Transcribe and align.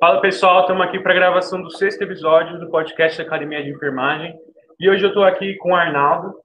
Fala 0.00 0.20
pessoal, 0.20 0.60
estamos 0.60 0.86
aqui 0.86 1.00
para 1.00 1.10
a 1.10 1.16
gravação 1.16 1.60
do 1.60 1.72
sexto 1.72 2.02
episódio 2.02 2.60
do 2.60 2.70
podcast 2.70 3.20
Academia 3.20 3.64
de 3.64 3.70
Enfermagem. 3.70 4.38
E 4.78 4.88
hoje 4.88 5.02
eu 5.02 5.08
estou 5.08 5.24
aqui 5.24 5.56
com 5.56 5.72
o 5.72 5.74
Arnaldo, 5.74 6.36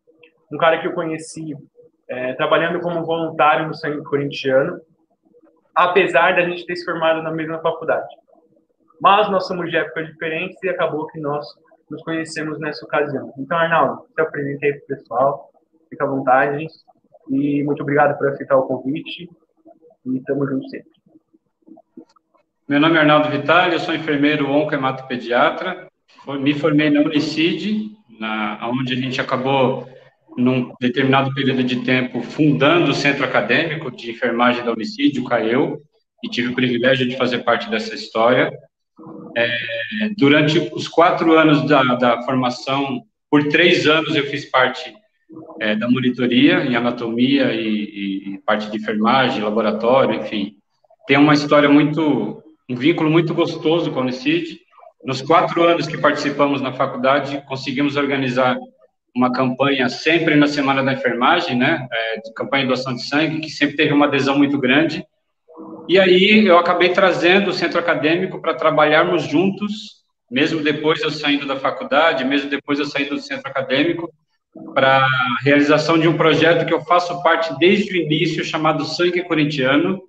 um 0.52 0.58
cara 0.58 0.82
que 0.82 0.88
eu 0.88 0.94
conheci 0.94 1.56
é, 2.10 2.34
trabalhando 2.34 2.80
como 2.80 3.06
voluntário 3.06 3.68
no 3.68 3.76
Sangue 3.76 4.04
Corintiano, 4.06 4.82
apesar 5.76 6.36
da 6.36 6.42
gente 6.42 6.66
ter 6.66 6.76
se 6.76 6.84
formado 6.84 7.22
na 7.22 7.30
mesma 7.30 7.60
faculdade. 7.60 8.08
Mas 9.00 9.30
nós 9.30 9.46
somos 9.46 9.70
de 9.70 9.78
épocas 9.78 10.08
diferentes 10.08 10.58
e 10.64 10.70
acabou 10.70 11.06
que 11.06 11.20
nós 11.20 11.46
nos 11.92 12.02
conhecemos 12.02 12.60
nessa 12.60 12.84
ocasião. 12.84 13.32
Então, 13.38 13.56
Arnaldo, 13.56 14.08
se 14.16 14.20
apresente 14.20 14.66
aí 14.66 14.74
para 14.74 14.84
o 14.84 14.98
pessoal, 14.98 15.52
fica 15.92 16.04
à 16.06 16.08
vontade 16.08 16.66
e 17.30 17.64
muito 17.64 17.84
obrigado 17.84 18.18
por 18.18 18.30
aceitar 18.30 18.58
o 18.58 18.64
convite 18.64 19.30
e 20.08 20.18
estamos 20.18 20.50
juntos 20.50 20.72
sempre. 20.72 21.03
Meu 22.66 22.80
nome 22.80 22.96
é 22.96 23.02
Arnaldo 23.02 23.30
Vitale, 23.30 23.74
eu 23.74 23.80
sou 23.80 23.94
enfermeiro 23.94 24.50
oncohematopediatra, 24.50 25.86
me 26.40 26.54
formei 26.54 26.90
na 26.90 27.02
Unicid, 27.02 27.92
na, 28.18 28.70
onde 28.70 28.94
a 28.94 28.96
gente 28.96 29.20
acabou, 29.20 29.86
num 30.38 30.74
determinado 30.80 31.34
período 31.34 31.62
de 31.62 31.84
tempo, 31.84 32.22
fundando 32.22 32.92
o 32.92 32.94
centro 32.94 33.26
acadêmico 33.26 33.92
de 33.92 34.12
enfermagem 34.12 34.64
da 34.64 34.72
Unicid, 34.72 35.20
o 35.20 35.26
CAEU, 35.26 35.82
e 36.24 36.30
tive 36.30 36.50
o 36.50 36.56
privilégio 36.56 37.06
de 37.06 37.18
fazer 37.18 37.40
parte 37.40 37.70
dessa 37.70 37.94
história. 37.94 38.50
É, 39.36 39.58
durante 40.18 40.58
os 40.74 40.88
quatro 40.88 41.38
anos 41.38 41.68
da, 41.68 41.84
da, 41.96 42.22
formação, 42.22 43.02
por 43.30 43.46
três 43.50 43.86
anos 43.88 44.16
eu 44.16 44.26
fiz 44.28 44.50
parte 44.50 44.94
é, 45.60 45.76
da 45.76 45.90
monitoria 45.90 46.64
em 46.64 46.78
anatomia 46.78 47.54
e, 47.54 48.36
e, 48.36 48.38
parte 48.46 48.72
de 48.72 48.78
enfermagem, 48.78 49.44
laboratório, 49.44 50.22
enfim. 50.22 50.56
Tem 51.06 51.18
uma 51.18 51.34
história 51.34 51.68
muito 51.68 52.42
um 52.70 52.76
vínculo 52.76 53.10
muito 53.10 53.34
gostoso 53.34 53.92
com 53.92 54.00
a 54.00 54.04
Unicid. 54.04 54.60
Nos 55.04 55.22
quatro 55.22 55.64
anos 55.64 55.88
que 55.88 55.98
participamos 55.98 56.62
na 56.62 56.74
faculdade, 56.74 57.44
conseguimos 57.48 57.96
organizar 57.96 58.58
uma 59.16 59.32
campanha 59.32 59.90
sempre 59.90 60.36
na 60.36 60.48
Semana 60.48 60.82
da 60.84 60.94
Enfermagem, 60.94 61.56
né, 61.58 61.88
é, 61.92 62.22
de 62.22 62.34
campanha 62.34 62.64
de 62.64 62.70
doação 62.70 62.96
de 62.96 63.04
sangue, 63.04 63.42
que 63.42 63.50
sempre 63.50 63.76
teve 63.76 63.94
uma 63.94 64.08
adesão 64.08 64.38
muito 64.38 64.58
grande. 64.58 65.06
E 65.88 66.00
aí 66.00 66.48
eu 66.48 66.58
acabei 66.58 66.90
trazendo 66.90 67.50
o 67.50 67.54
centro 67.54 67.80
acadêmico 67.80 68.42
para 68.42 68.56
trabalharmos 68.56 69.24
juntos, 69.24 70.04
mesmo 70.32 70.64
depois 70.64 71.02
eu 71.02 71.12
saindo 71.12 71.46
da 71.46 71.58
faculdade, 71.58 72.26
mesmo 72.26 72.50
depois 72.50 72.80
eu 72.80 72.86
saindo 72.86 73.16
do 73.16 73.22
centro 73.22 73.48
acadêmico, 73.48 74.10
para 74.74 74.98
a 74.98 75.10
realização 75.44 75.98
de 75.98 76.08
um 76.08 76.18
projeto 76.18 76.66
que 76.66 76.74
eu 76.74 76.82
faço 76.82 77.22
parte 77.22 77.58
desde 77.60 77.92
o 77.92 78.02
início, 78.02 78.44
chamado 78.44 78.86
Sangue 78.86 79.24
Corintiano, 79.24 80.02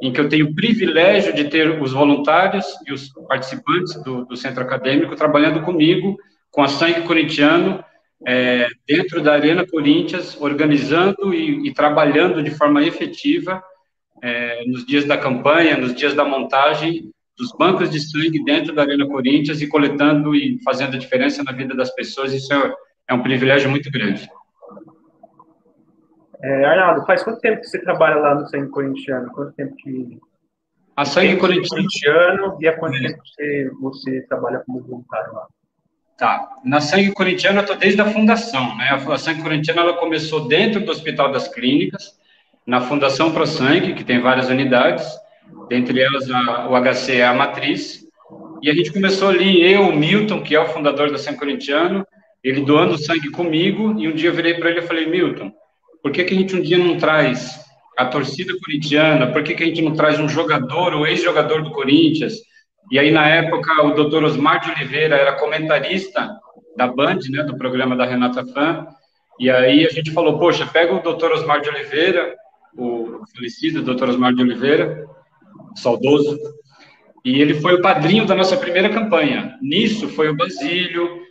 em 0.00 0.12
que 0.12 0.20
eu 0.20 0.28
tenho 0.28 0.46
o 0.46 0.54
privilégio 0.54 1.34
de 1.34 1.44
ter 1.44 1.80
os 1.80 1.92
voluntários 1.92 2.66
e 2.86 2.92
os 2.92 3.12
participantes 3.28 3.94
do, 4.02 4.24
do 4.24 4.36
centro 4.36 4.62
acadêmico 4.62 5.16
trabalhando 5.16 5.62
comigo, 5.62 6.16
com 6.50 6.62
a 6.62 6.68
Sangue 6.68 7.02
Corintiano, 7.02 7.84
é, 8.26 8.68
dentro 8.86 9.20
da 9.20 9.32
Arena 9.32 9.66
Corinthians, 9.66 10.40
organizando 10.40 11.34
e, 11.34 11.68
e 11.68 11.74
trabalhando 11.74 12.42
de 12.42 12.50
forma 12.50 12.82
efetiva 12.82 13.62
é, 14.22 14.64
nos 14.66 14.86
dias 14.86 15.04
da 15.04 15.18
campanha, 15.18 15.76
nos 15.76 15.94
dias 15.94 16.14
da 16.14 16.24
montagem 16.24 17.10
dos 17.36 17.50
bancos 17.58 17.90
de 17.90 17.98
sangue 18.00 18.44
dentro 18.44 18.74
da 18.74 18.82
Arena 18.82 19.06
Corinthians 19.06 19.60
e 19.60 19.66
coletando 19.66 20.34
e 20.34 20.60
fazendo 20.62 20.96
a 20.96 20.98
diferença 20.98 21.42
na 21.42 21.52
vida 21.52 21.74
das 21.74 21.92
pessoas. 21.94 22.32
Isso 22.32 22.52
é, 22.52 22.74
é 23.08 23.14
um 23.14 23.22
privilégio 23.22 23.68
muito 23.68 23.90
grande. 23.90 24.28
É, 26.42 26.64
Arnaldo, 26.64 27.06
faz 27.06 27.22
quanto 27.22 27.40
tempo 27.40 27.60
que 27.60 27.68
você 27.68 27.78
trabalha 27.78 28.16
lá 28.16 28.34
no 28.34 28.48
Sangue 28.48 28.70
Corintiano? 28.70 29.30
Quanto 29.32 29.52
tempo 29.52 29.76
que. 29.76 30.18
A 30.96 31.04
Sangue 31.04 31.36
Corintiano. 31.36 32.58
E 32.60 32.66
há 32.66 32.76
quanto 32.76 32.98
tempo 32.98 33.22
você, 33.24 33.70
você 33.80 34.20
trabalha 34.22 34.62
como 34.66 34.82
voluntário 34.82 35.32
lá? 35.32 35.46
Tá. 36.18 36.48
Na 36.64 36.80
Sangue 36.80 37.12
Corintiano 37.12 37.58
eu 37.58 37.62
estou 37.62 37.76
desde 37.76 38.00
a 38.00 38.06
fundação, 38.06 38.76
né? 38.76 38.88
A 38.90 39.18
Sangue 39.18 39.42
Corintiano 39.42 39.80
ela 39.80 39.96
começou 39.96 40.48
dentro 40.48 40.84
do 40.84 40.90
Hospital 40.90 41.30
das 41.30 41.48
Clínicas, 41.48 42.18
na 42.66 42.80
Fundação 42.80 43.32
Pro 43.32 43.46
Sangue, 43.46 43.94
que 43.94 44.04
tem 44.04 44.20
várias 44.20 44.48
unidades, 44.48 45.08
dentre 45.68 46.00
elas 46.00 46.30
a, 46.30 46.68
o 46.68 46.76
HC 46.76 47.16
é 47.16 47.26
a 47.26 47.34
matriz. 47.34 48.04
E 48.60 48.70
a 48.70 48.74
gente 48.74 48.92
começou 48.92 49.28
ali, 49.28 49.62
eu, 49.72 49.82
o 49.82 49.96
Milton, 49.96 50.42
que 50.42 50.54
é 50.54 50.60
o 50.60 50.68
fundador 50.68 51.10
da 51.10 51.18
Sangue 51.18 51.38
Corintiano, 51.38 52.06
ele 52.42 52.60
doando 52.60 52.98
sangue 52.98 53.30
comigo, 53.30 53.98
e 53.98 54.08
um 54.08 54.14
dia 54.14 54.30
eu 54.30 54.34
virei 54.34 54.54
para 54.54 54.70
ele 54.70 54.80
e 54.80 54.86
falei, 54.86 55.06
Milton, 55.06 55.52
por 56.02 56.10
que, 56.10 56.24
que 56.24 56.34
a 56.34 56.36
gente 56.36 56.56
um 56.56 56.60
dia 56.60 56.78
não 56.78 56.96
traz 56.96 57.60
a 57.96 58.06
torcida 58.06 58.52
corintiana? 58.58 59.30
Por 59.32 59.42
que, 59.42 59.54
que 59.54 59.62
a 59.62 59.66
gente 59.66 59.82
não 59.82 59.94
traz 59.94 60.18
um 60.18 60.28
jogador, 60.28 60.94
ou 60.94 61.06
ex-jogador 61.06 61.62
do 61.62 61.70
Corinthians? 61.70 62.34
E 62.90 62.98
aí, 62.98 63.10
na 63.10 63.28
época, 63.28 63.84
o 63.84 63.94
doutor 63.94 64.24
Osmar 64.24 64.60
de 64.60 64.70
Oliveira 64.70 65.16
era 65.16 65.38
comentarista 65.38 66.28
da 66.76 66.86
Band, 66.86 67.20
né, 67.30 67.42
do 67.44 67.56
programa 67.56 67.94
da 67.94 68.04
Renata 68.04 68.44
Fã, 68.46 68.86
e 69.38 69.50
aí 69.50 69.86
a 69.86 69.90
gente 69.90 70.10
falou, 70.10 70.38
poxa, 70.38 70.66
pega 70.66 70.94
o 70.94 71.02
doutor 71.02 71.32
Osmar 71.32 71.60
de 71.60 71.68
Oliveira, 71.68 72.34
o 72.76 73.20
falecido 73.34 73.82
doutor 73.82 74.08
Osmar 74.08 74.34
de 74.34 74.42
Oliveira, 74.42 75.06
saudoso, 75.76 76.38
e 77.24 77.40
ele 77.40 77.54
foi 77.54 77.74
o 77.74 77.82
padrinho 77.82 78.26
da 78.26 78.34
nossa 78.34 78.56
primeira 78.56 78.88
campanha. 78.88 79.56
Nisso 79.62 80.08
foi 80.08 80.28
o 80.28 80.36
Basílio, 80.36 81.22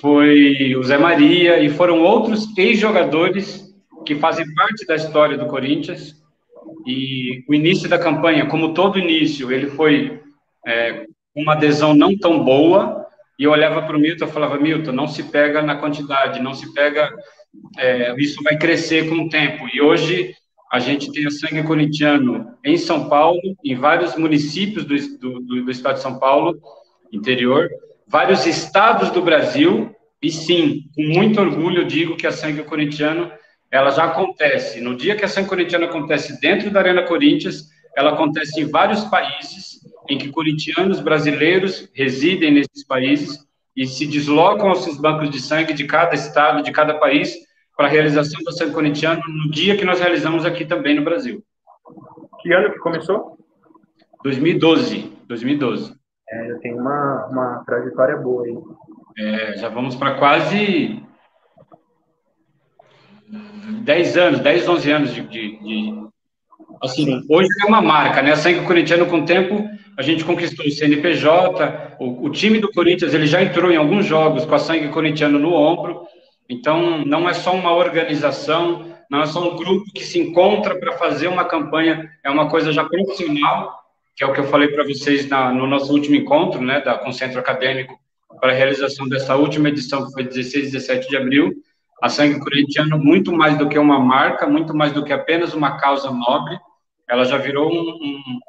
foi 0.00 0.74
o 0.76 0.82
Zé 0.82 0.98
Maria, 0.98 1.60
e 1.60 1.68
foram 1.68 2.00
outros 2.00 2.46
ex-jogadores 2.56 3.67
que 4.04 4.14
fazem 4.16 4.46
parte 4.54 4.86
da 4.86 4.96
história 4.96 5.36
do 5.36 5.46
Corinthians. 5.46 6.16
E 6.86 7.44
o 7.48 7.54
início 7.54 7.88
da 7.88 7.98
campanha, 7.98 8.46
como 8.46 8.74
todo 8.74 8.98
início, 8.98 9.52
ele 9.52 9.68
foi 9.68 10.20
é, 10.66 11.06
uma 11.34 11.52
adesão 11.52 11.94
não 11.94 12.16
tão 12.16 12.44
boa. 12.44 13.06
E 13.38 13.44
eu 13.44 13.50
olhava 13.50 13.82
para 13.82 13.96
o 13.96 14.00
Milton 14.00 14.24
e 14.24 14.30
falava: 14.30 14.58
Milton, 14.58 14.92
não 14.92 15.06
se 15.06 15.24
pega 15.24 15.62
na 15.62 15.76
quantidade, 15.76 16.42
não 16.42 16.54
se 16.54 16.72
pega. 16.72 17.10
É, 17.78 18.14
isso 18.18 18.42
vai 18.42 18.56
crescer 18.56 19.08
com 19.08 19.16
o 19.16 19.28
tempo. 19.28 19.68
E 19.72 19.80
hoje 19.80 20.34
a 20.70 20.78
gente 20.78 21.10
tem 21.12 21.26
o 21.26 21.30
sangue 21.30 21.62
corintiano 21.62 22.54
em 22.64 22.76
São 22.76 23.08
Paulo, 23.08 23.40
em 23.64 23.74
vários 23.74 24.16
municípios 24.16 24.84
do, 24.84 24.96
do, 25.18 25.64
do 25.64 25.70
estado 25.70 25.94
de 25.94 26.02
São 26.02 26.18
Paulo, 26.18 26.58
interior, 27.10 27.68
vários 28.06 28.46
estados 28.46 29.10
do 29.10 29.22
Brasil. 29.22 29.94
E 30.20 30.30
sim, 30.30 30.82
com 30.94 31.02
muito 31.02 31.40
orgulho, 31.40 31.86
digo 31.86 32.16
que 32.16 32.26
a 32.26 32.32
sangue 32.32 32.64
corintiano 32.64 33.30
ela 33.70 33.90
já 33.90 34.04
acontece. 34.04 34.80
No 34.80 34.96
dia 34.96 35.16
que 35.16 35.24
a 35.24 35.28
São 35.28 35.44
Corintiana 35.44 35.86
acontece 35.86 36.40
dentro 36.40 36.70
da 36.70 36.80
Arena 36.80 37.02
Corinthians, 37.02 37.68
ela 37.96 38.12
acontece 38.12 38.60
em 38.60 38.70
vários 38.70 39.04
países 39.04 39.80
em 40.08 40.16
que 40.16 40.30
corintianos 40.30 41.00
brasileiros 41.00 41.88
residem 41.92 42.52
nesses 42.52 42.86
países 42.86 43.46
e 43.76 43.86
se 43.86 44.06
deslocam 44.06 44.70
aos 44.70 44.96
bancos 44.98 45.30
de 45.30 45.40
sangue 45.40 45.74
de 45.74 45.84
cada 45.84 46.14
estado, 46.14 46.62
de 46.62 46.72
cada 46.72 46.94
país, 46.94 47.36
para 47.76 47.86
a 47.86 47.90
realização 47.90 48.42
do 48.42 48.52
São 48.52 48.72
Corintiano 48.72 49.22
no 49.28 49.50
dia 49.50 49.76
que 49.76 49.84
nós 49.84 50.00
realizamos 50.00 50.44
aqui 50.44 50.64
também 50.64 50.96
no 50.96 51.04
Brasil. 51.04 51.44
Que 52.40 52.52
ano 52.52 52.72
que 52.72 52.78
começou? 52.78 53.38
2012. 54.24 55.12
2012. 55.28 55.94
É, 56.30 56.50
eu 56.50 56.58
tenho 56.60 56.78
uma, 56.78 57.26
uma 57.26 57.64
trajetória 57.64 58.16
boa 58.16 58.44
aí. 58.44 58.58
É, 59.18 59.58
já 59.58 59.68
vamos 59.68 59.94
para 59.94 60.18
quase 60.18 61.02
10 63.88 64.16
anos, 64.18 64.40
10, 64.40 64.68
11 64.68 64.90
anos 64.90 65.14
de. 65.14 65.22
de, 65.22 65.58
de 65.60 65.94
assim, 66.82 67.24
hoje 67.26 67.48
é 67.62 67.66
uma 67.66 67.80
marca, 67.80 68.20
né? 68.20 68.36
Sangue 68.36 68.66
Corintiano, 68.66 69.06
com 69.06 69.20
o 69.20 69.24
tempo, 69.24 69.66
a 69.96 70.02
gente 70.02 70.26
conquistou 70.26 70.66
o 70.66 70.70
CNPJ, 70.70 71.96
o, 71.98 72.26
o, 72.26 72.30
time 72.30 72.58
do 72.58 72.70
Corinthians, 72.70 73.14
ele 73.14 73.26
já 73.26 73.42
entrou 73.42 73.72
em 73.72 73.76
alguns 73.76 74.04
jogos 74.04 74.44
com 74.44 74.54
a 74.54 74.58
Sangue 74.58 74.88
Corintiano 74.88 75.38
no 75.38 75.54
ombro, 75.54 76.02
então 76.50 77.02
não 77.06 77.26
é 77.26 77.32
só 77.32 77.54
uma 77.54 77.74
organização, 77.74 78.94
não 79.10 79.22
é 79.22 79.26
só 79.26 79.50
um 79.50 79.56
grupo 79.56 79.90
que 79.94 80.04
se 80.04 80.20
encontra 80.20 80.78
para 80.78 80.92
fazer 80.98 81.28
uma 81.28 81.46
campanha, 81.46 82.10
é 82.22 82.28
uma 82.28 82.50
coisa 82.50 82.70
já 82.70 82.84
profissional, 82.84 83.72
que 84.14 84.22
é 84.22 84.26
o 84.26 84.34
que 84.34 84.40
eu 84.40 84.48
falei 84.48 84.68
para 84.68 84.84
vocês 84.84 85.26
na, 85.26 85.50
no 85.50 85.66
nosso 85.66 85.94
último 85.94 86.14
encontro, 86.14 86.60
né, 86.60 86.82
da, 86.82 86.98
com 86.98 87.08
o 87.08 87.12
Centro 87.14 87.40
Acadêmico, 87.40 87.98
para 88.38 88.52
a 88.52 88.54
realização 88.54 89.08
dessa 89.08 89.34
última 89.34 89.70
edição, 89.70 90.04
que 90.04 90.12
foi 90.12 90.24
16 90.24 90.68
e 90.68 90.72
17 90.72 91.08
de 91.08 91.16
abril, 91.16 91.54
a 92.02 92.08
Sangue 92.08 92.38
Corintiano, 92.38 92.98
muito 92.98 93.32
mais 93.32 93.58
do 93.58 93.68
que 93.68 93.78
uma 93.78 93.98
marca, 93.98 94.46
muito 94.46 94.74
mais 94.74 94.92
do 94.92 95.04
que 95.04 95.12
apenas 95.12 95.52
uma 95.54 95.76
causa 95.78 96.10
nobre, 96.10 96.58
ela 97.08 97.24
já 97.24 97.36
virou 97.38 97.72
um, 97.72 97.90
um, 97.90 98.40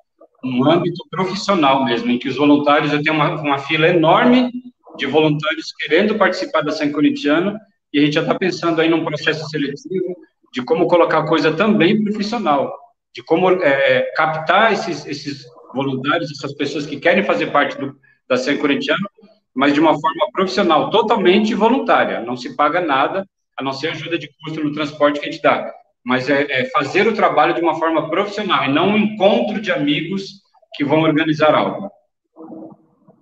um 0.43 0.69
âmbito 0.69 1.03
profissional 1.09 1.83
mesmo, 1.83 2.11
em 2.11 2.19
que 2.19 2.27
os 2.27 2.35
voluntários, 2.35 2.93
eu 2.93 3.01
tenho 3.01 3.15
uma, 3.15 3.41
uma 3.41 3.57
fila 3.57 3.87
enorme 3.87 4.51
de 4.97 5.05
voluntários 5.05 5.73
querendo 5.79 6.15
participar 6.15 6.61
da 6.61 6.71
Sangue 6.71 6.93
Corintiano, 6.93 7.57
e 7.91 7.99
a 7.99 8.01
gente 8.03 8.13
já 8.13 8.21
está 8.21 8.35
pensando 8.35 8.79
aí 8.81 8.89
num 8.89 9.03
processo 9.03 9.47
seletivo 9.49 10.15
de 10.53 10.61
como 10.61 10.87
colocar 10.87 11.19
a 11.19 11.27
coisa 11.27 11.51
também 11.53 12.03
profissional, 12.03 12.71
de 13.13 13.23
como 13.23 13.49
é, 13.49 14.11
captar 14.15 14.73
esses, 14.73 15.05
esses 15.05 15.43
voluntários, 15.73 16.31
essas 16.31 16.53
pessoas 16.53 16.85
que 16.85 16.99
querem 16.99 17.23
fazer 17.23 17.47
parte 17.47 17.77
do, 17.79 17.95
da 18.27 18.37
Sangue 18.37 18.59
Corintiano, 18.59 19.07
mas 19.55 19.73
de 19.73 19.79
uma 19.79 19.93
forma 19.93 20.27
profissional, 20.31 20.89
totalmente 20.89 21.55
voluntária, 21.55 22.21
não 22.21 22.37
se 22.37 22.55
paga 22.55 22.79
nada, 22.79 23.25
a 23.59 23.63
não 23.63 23.73
ser 23.73 23.89
ajuda 23.89 24.17
de 24.17 24.29
custo 24.41 24.63
no 24.63 24.71
transporte 24.71 25.19
que 25.19 25.27
a 25.27 25.31
gente 25.31 25.43
dá, 25.43 25.73
mas 26.03 26.29
é, 26.29 26.43
é 26.49 26.69
fazer 26.69 27.05
o 27.07 27.13
trabalho 27.13 27.53
de 27.53 27.61
uma 27.61 27.77
forma 27.77 28.09
profissional 28.09 28.63
e 28.63 28.73
não 28.73 28.89
um 28.89 28.97
encontro 28.97 29.59
de 29.61 29.69
amigos 29.69 30.41
que 30.73 30.85
vão 30.85 31.01
organizar 31.01 31.53
algo. 31.53 31.91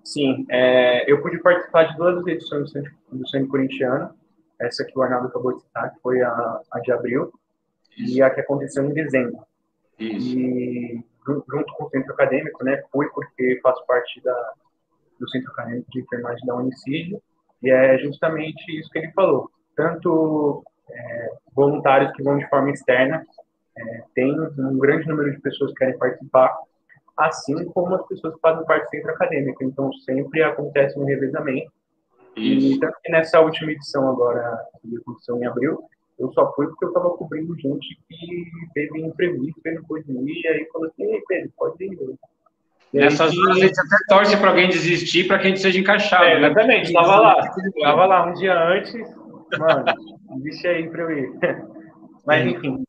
Sim, 0.04 0.46
é, 0.50 1.12
eu 1.12 1.22
pude 1.22 1.40
participar 1.40 1.86
de 1.86 1.98
duas 1.98 2.26
edições 2.28 2.72
do 3.12 3.28
Sangue 3.28 3.48
Corintiano. 3.48 4.12
Essa 4.60 4.86
que 4.86 4.98
o 4.98 5.02
Arnaldo 5.02 5.28
acabou 5.28 5.56
de 5.56 5.64
citar, 5.64 5.92
que 5.92 6.00
foi 6.02 6.22
a, 6.22 6.62
a 6.72 6.80
de 6.80 6.92
abril, 6.92 7.32
Isso. 7.98 8.18
e 8.18 8.22
a 8.22 8.30
que 8.30 8.40
aconteceu 8.40 8.86
em 8.86 8.94
dezembro. 8.94 9.40
Isso. 10.00 10.38
E 10.38 11.04
junto 11.28 11.74
com 11.74 11.86
o 11.86 11.90
centro 11.90 12.14
acadêmico, 12.14 12.64
né, 12.64 12.82
fui 12.92 13.08
porque 13.10 13.60
faço 13.62 13.86
parte 13.86 14.22
da, 14.22 14.54
do 15.20 15.30
centro 15.30 15.52
acadêmico 15.52 15.92
de 15.92 16.00
enfermagem 16.00 16.46
da 16.46 16.56
Unicídio, 16.56 17.22
e 17.62 17.70
é 17.70 17.98
justamente 17.98 18.64
isso 18.80 18.90
que 18.92 19.00
ele 19.00 19.12
falou. 19.12 19.52
Tanto 19.78 20.64
é, 20.90 21.30
voluntários 21.56 22.12
que 22.12 22.24
vão 22.24 22.38
de 22.38 22.50
forma 22.50 22.72
externa, 22.72 23.24
é, 23.78 24.04
tem 24.14 24.38
um 24.38 24.78
grande 24.78 25.08
número 25.08 25.32
de 25.32 25.40
pessoas 25.40 25.72
que 25.72 25.78
querem 25.78 25.98
participar, 25.98 26.54
assim 27.16 27.64
como 27.66 27.96
as 27.96 28.06
pessoas 28.08 28.34
que 28.34 28.42
fazem 28.42 28.66
parte 28.66 28.84
do 28.84 28.90
centro 28.90 29.12
acadêmico. 29.12 29.64
Então, 29.64 29.94
sempre 29.94 30.44
acontece 30.44 31.00
um 31.00 31.06
revezamento. 31.06 31.72
Isso. 32.36 32.76
E 32.76 32.80
tanto 32.80 32.98
que 33.04 33.12
nessa 33.12 33.40
última 33.40 33.72
edição 33.72 34.10
agora, 34.10 34.60
que 34.82 34.98
aconteceu 34.98 35.38
em 35.38 35.46
abril, 35.46 35.80
eu 36.20 36.32
só 36.34 36.52
fui 36.54 36.68
porque 36.68 36.86
eu 36.86 36.90
estava 36.90 37.10
cobrindo 37.12 37.56
gente 37.60 38.00
que 38.08 38.46
teve 38.74 39.02
imprevisto, 39.02 39.62
que 39.62 39.72
não 39.72 39.84
pôde 39.84 40.12
ir, 40.12 40.42
e 40.44 40.48
aí 40.48 40.68
falou 40.72 40.88
assim, 40.88 41.04
ei, 41.04 41.22
Pedro, 41.28 41.52
pode 41.58 41.84
ir. 41.84 41.98
Nessas 42.94 43.38
horas 43.38 43.58
a 43.58 43.60
gente 43.60 43.80
até 43.80 43.98
torce 44.08 44.38
para 44.38 44.50
alguém 44.50 44.70
desistir, 44.70 45.28
para 45.28 45.38
que 45.38 45.48
a 45.48 45.50
gente 45.50 45.60
seja 45.60 45.80
encaixado. 45.80 46.24
É, 46.24 46.40
né? 46.40 46.48
exatamente, 46.48 46.88
estava 46.88 47.20
lá. 47.20 47.40
Estava 47.76 48.06
lá 48.06 48.26
um 48.26 48.34
dia 48.34 48.58
antes, 48.58 48.94
mano, 49.60 49.86
desiste 50.36 50.68
aí 50.68 50.90
para 50.90 51.04
eu 51.04 51.12
ir. 51.12 51.34
Mas, 52.26 52.46
enfim. 52.46 52.84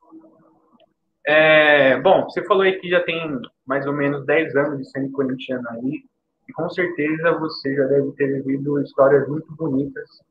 É, 1.27 2.01
bom, 2.01 2.25
você 2.25 2.43
falou 2.45 2.63
aí 2.63 2.79
que 2.81 2.89
já 2.89 3.03
tem 3.05 3.41
mais 3.67 3.87
ou 3.87 3.93
menos 3.93 4.25
10 4.25 4.57
anos 4.57 4.79
de 4.79 4.91
sendo 4.91 5.13
corintiano 5.13 5.69
aí, 5.71 6.03
e 6.49 6.53
com 6.53 6.69
certeza 6.71 7.39
você 7.39 7.75
já 7.77 7.85
deve 7.85 8.13
ter 8.13 8.43
vivido 8.43 8.81
histórias 8.81 9.29
muito 9.29 9.55
bonitas, 9.55 10.23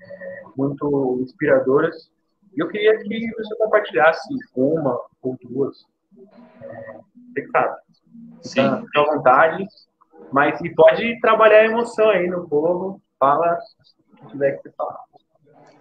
é, 0.00 0.42
muito 0.56 1.18
inspiradoras. 1.22 2.10
E 2.54 2.60
eu 2.60 2.68
queria 2.68 2.96
que 2.98 3.34
você 3.34 3.56
compartilhasse 3.56 4.28
uma 4.54 5.00
ou 5.22 5.36
duas. 5.42 5.86
É, 6.62 7.46
sabe. 7.50 7.76
Sim. 8.42 8.86
Fica 8.86 9.00
à 9.00 9.14
vontade. 9.14 9.66
Mas 10.30 10.60
e 10.60 10.70
pode 10.74 11.18
trabalhar 11.20 11.60
a 11.60 11.64
emoção 11.64 12.10
aí 12.10 12.28
no 12.28 12.48
povo. 12.48 13.00
Fala 13.18 13.58
o 14.12 14.16
que 14.16 14.26
tiver 14.32 14.52
que 14.52 14.62
você 14.62 14.72
falar. 14.76 15.00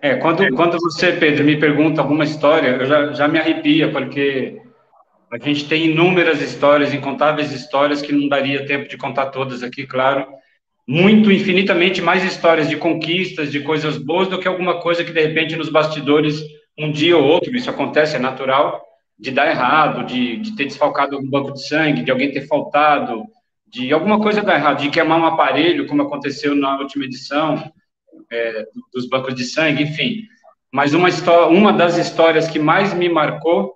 É, 0.04 0.16
quando, 0.16 0.46
quando 0.54 0.78
você, 0.82 1.14
Pedro, 1.14 1.46
me 1.46 1.56
pergunta 1.56 2.02
alguma 2.02 2.26
história, 2.26 2.72
eu 2.72 2.86
já, 2.86 3.14
já 3.14 3.26
me 3.26 3.40
arrepia, 3.40 3.90
porque 3.90 4.62
a 5.32 5.38
gente 5.38 5.66
tem 5.66 5.86
inúmeras 5.86 6.42
histórias, 6.42 6.94
incontáveis 6.94 7.54
histórias, 7.54 8.02
que 8.02 8.12
não 8.12 8.28
daria 8.28 8.66
tempo 8.66 8.90
de 8.90 8.98
contar 8.98 9.28
todas 9.28 9.64
aqui, 9.64 9.88
claro. 9.88 10.28
Muito, 10.86 11.32
infinitamente 11.32 12.02
mais 12.02 12.22
histórias 12.22 12.68
de 12.68 12.76
conquistas, 12.76 13.50
de 13.50 13.62
coisas 13.62 13.98
boas, 13.98 14.28
do 14.28 14.38
que 14.38 14.46
alguma 14.46 14.82
coisa 14.82 15.06
que, 15.06 15.14
de 15.14 15.22
repente, 15.22 15.56
nos 15.56 15.70
bastidores, 15.70 16.44
um 16.78 16.92
dia 16.92 17.18
ou 17.18 17.24
outro, 17.24 17.56
isso 17.56 17.70
acontece, 17.70 18.18
é 18.18 18.20
natural, 18.20 18.84
de 19.18 19.32
dar 19.32 19.50
errado, 19.50 20.06
de, 20.06 20.36
de 20.36 20.54
ter 20.58 20.66
desfalcado 20.66 21.16
algum 21.16 21.30
banco 21.30 21.54
de 21.54 21.66
sangue, 21.66 22.04
de 22.04 22.12
alguém 22.12 22.30
ter 22.30 22.46
faltado, 22.46 23.24
de 23.66 23.94
alguma 23.94 24.20
coisa 24.20 24.42
dar 24.42 24.56
errado, 24.56 24.82
de 24.82 24.90
queimar 24.90 25.18
um 25.18 25.26
aparelho, 25.26 25.88
como 25.88 26.02
aconteceu 26.02 26.54
na 26.54 26.78
última 26.78 27.06
edição 27.06 27.72
é, 28.32 28.66
dos 28.94 29.08
bancos 29.08 29.36
de 29.36 29.44
sangue, 29.44 29.84
enfim. 29.84 30.24
Mas 30.72 30.94
uma, 30.94 31.08
uma 31.48 31.72
das 31.72 31.98
histórias 31.98 32.48
que 32.48 32.60
mais 32.60 32.94
me 32.94 33.08
marcou, 33.08 33.76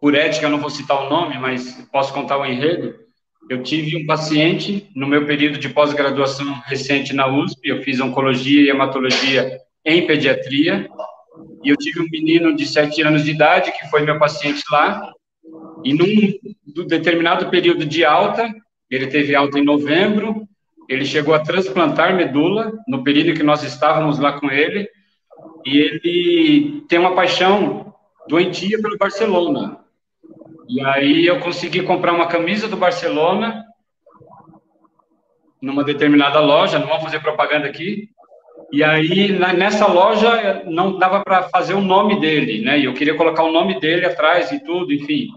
por 0.00 0.14
ética, 0.14 0.46
eu 0.46 0.50
não 0.50 0.60
vou 0.60 0.70
citar 0.70 1.04
o 1.04 1.10
nome, 1.10 1.38
mas 1.38 1.72
posso 1.92 2.12
contar 2.14 2.38
o 2.38 2.46
enredo. 2.46 2.94
Eu 3.50 3.62
tive 3.62 3.96
um 3.96 4.06
paciente 4.06 4.88
no 4.94 5.06
meu 5.06 5.26
período 5.26 5.58
de 5.58 5.68
pós-graduação 5.68 6.52
recente 6.64 7.12
na 7.12 7.26
USP, 7.26 7.68
eu 7.68 7.82
fiz 7.82 8.00
oncologia 8.00 8.62
e 8.62 8.70
hematologia 8.70 9.58
em 9.84 10.06
pediatria, 10.06 10.88
e 11.64 11.68
eu 11.68 11.76
tive 11.76 12.00
um 12.00 12.08
menino 12.10 12.54
de 12.54 12.66
sete 12.66 13.02
anos 13.02 13.24
de 13.24 13.32
idade, 13.32 13.72
que 13.72 13.90
foi 13.90 14.02
meu 14.02 14.18
paciente 14.18 14.62
lá, 14.70 15.12
e 15.84 15.92
num 15.92 16.84
determinado 16.86 17.50
período 17.50 17.84
de 17.84 18.04
alta, 18.04 18.48
ele 18.90 19.06
teve 19.08 19.34
alta 19.34 19.58
em 19.58 19.64
novembro, 19.64 20.46
ele 20.90 21.04
chegou 21.04 21.32
a 21.32 21.38
transplantar 21.38 22.16
medula, 22.16 22.72
no 22.88 23.04
período 23.04 23.36
que 23.36 23.44
nós 23.44 23.62
estávamos 23.62 24.18
lá 24.18 24.40
com 24.40 24.50
ele, 24.50 24.88
e 25.64 25.78
ele 25.78 26.84
tem 26.88 26.98
uma 26.98 27.14
paixão 27.14 27.94
doentia 28.26 28.82
pelo 28.82 28.98
Barcelona. 28.98 29.78
E 30.68 30.80
aí 30.84 31.24
eu 31.24 31.38
consegui 31.38 31.82
comprar 31.82 32.12
uma 32.12 32.26
camisa 32.26 32.66
do 32.66 32.76
Barcelona 32.76 33.64
numa 35.62 35.84
determinada 35.84 36.40
loja, 36.40 36.80
não 36.80 36.88
vou 36.88 37.00
fazer 37.00 37.20
propaganda 37.20 37.68
aqui, 37.68 38.08
e 38.72 38.82
aí, 38.82 39.32
nessa 39.32 39.86
loja, 39.86 40.62
não 40.66 40.98
dava 40.98 41.22
para 41.22 41.44
fazer 41.44 41.74
o 41.74 41.80
nome 41.80 42.20
dele, 42.20 42.64
né? 42.64 42.78
E 42.78 42.84
eu 42.84 42.94
queria 42.94 43.16
colocar 43.16 43.44
o 43.44 43.52
nome 43.52 43.78
dele 43.78 44.06
atrás 44.06 44.50
e 44.50 44.62
tudo, 44.64 44.92
enfim. 44.92 45.28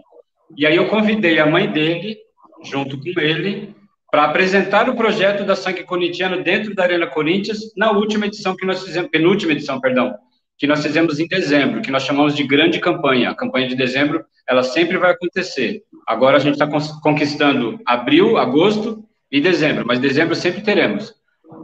E 0.56 0.66
aí 0.66 0.76
eu 0.76 0.88
convidei 0.88 1.40
a 1.40 1.46
mãe 1.46 1.68
dele, 1.68 2.18
junto 2.64 2.98
com 3.00 3.20
ele, 3.20 3.76
para 4.14 4.26
apresentar 4.26 4.88
o 4.92 4.96
projeto 4.96 5.44
da 5.44 5.56
Sangue 5.56 5.84
Corintiano 5.84 6.44
dentro 6.44 6.76
da 6.76 6.84
Arena 6.84 7.08
Corinthians, 7.08 7.74
na 7.76 7.90
última 7.90 8.28
edição 8.28 8.56
que 8.56 8.64
nós 8.64 8.84
fizemos, 8.84 9.10
penúltima 9.10 9.54
edição, 9.54 9.82
perdão, 9.82 10.14
que 10.56 10.68
nós 10.68 10.84
fizemos 10.84 11.20
em 11.20 11.28
dezembro, 11.28 11.82
que 11.82 11.90
nós 11.90 12.04
chamamos 12.04 12.36
de 12.36 12.44
grande 12.44 12.80
campanha. 12.80 13.32
A 13.32 13.36
campanha 13.36 13.68
de 13.68 13.76
dezembro, 13.76 14.24
ela 14.48 14.62
sempre 14.62 15.00
vai 15.00 15.14
acontecer. 15.14 15.82
Agora 16.08 16.38
a 16.38 16.40
gente 16.40 16.54
está 16.54 16.68
conquistando 17.02 17.80
abril, 17.88 18.38
agosto 18.38 19.04
e 19.32 19.42
dezembro, 19.42 19.84
mas 19.84 19.98
dezembro 19.98 20.36
sempre 20.36 20.62
teremos. 20.62 21.16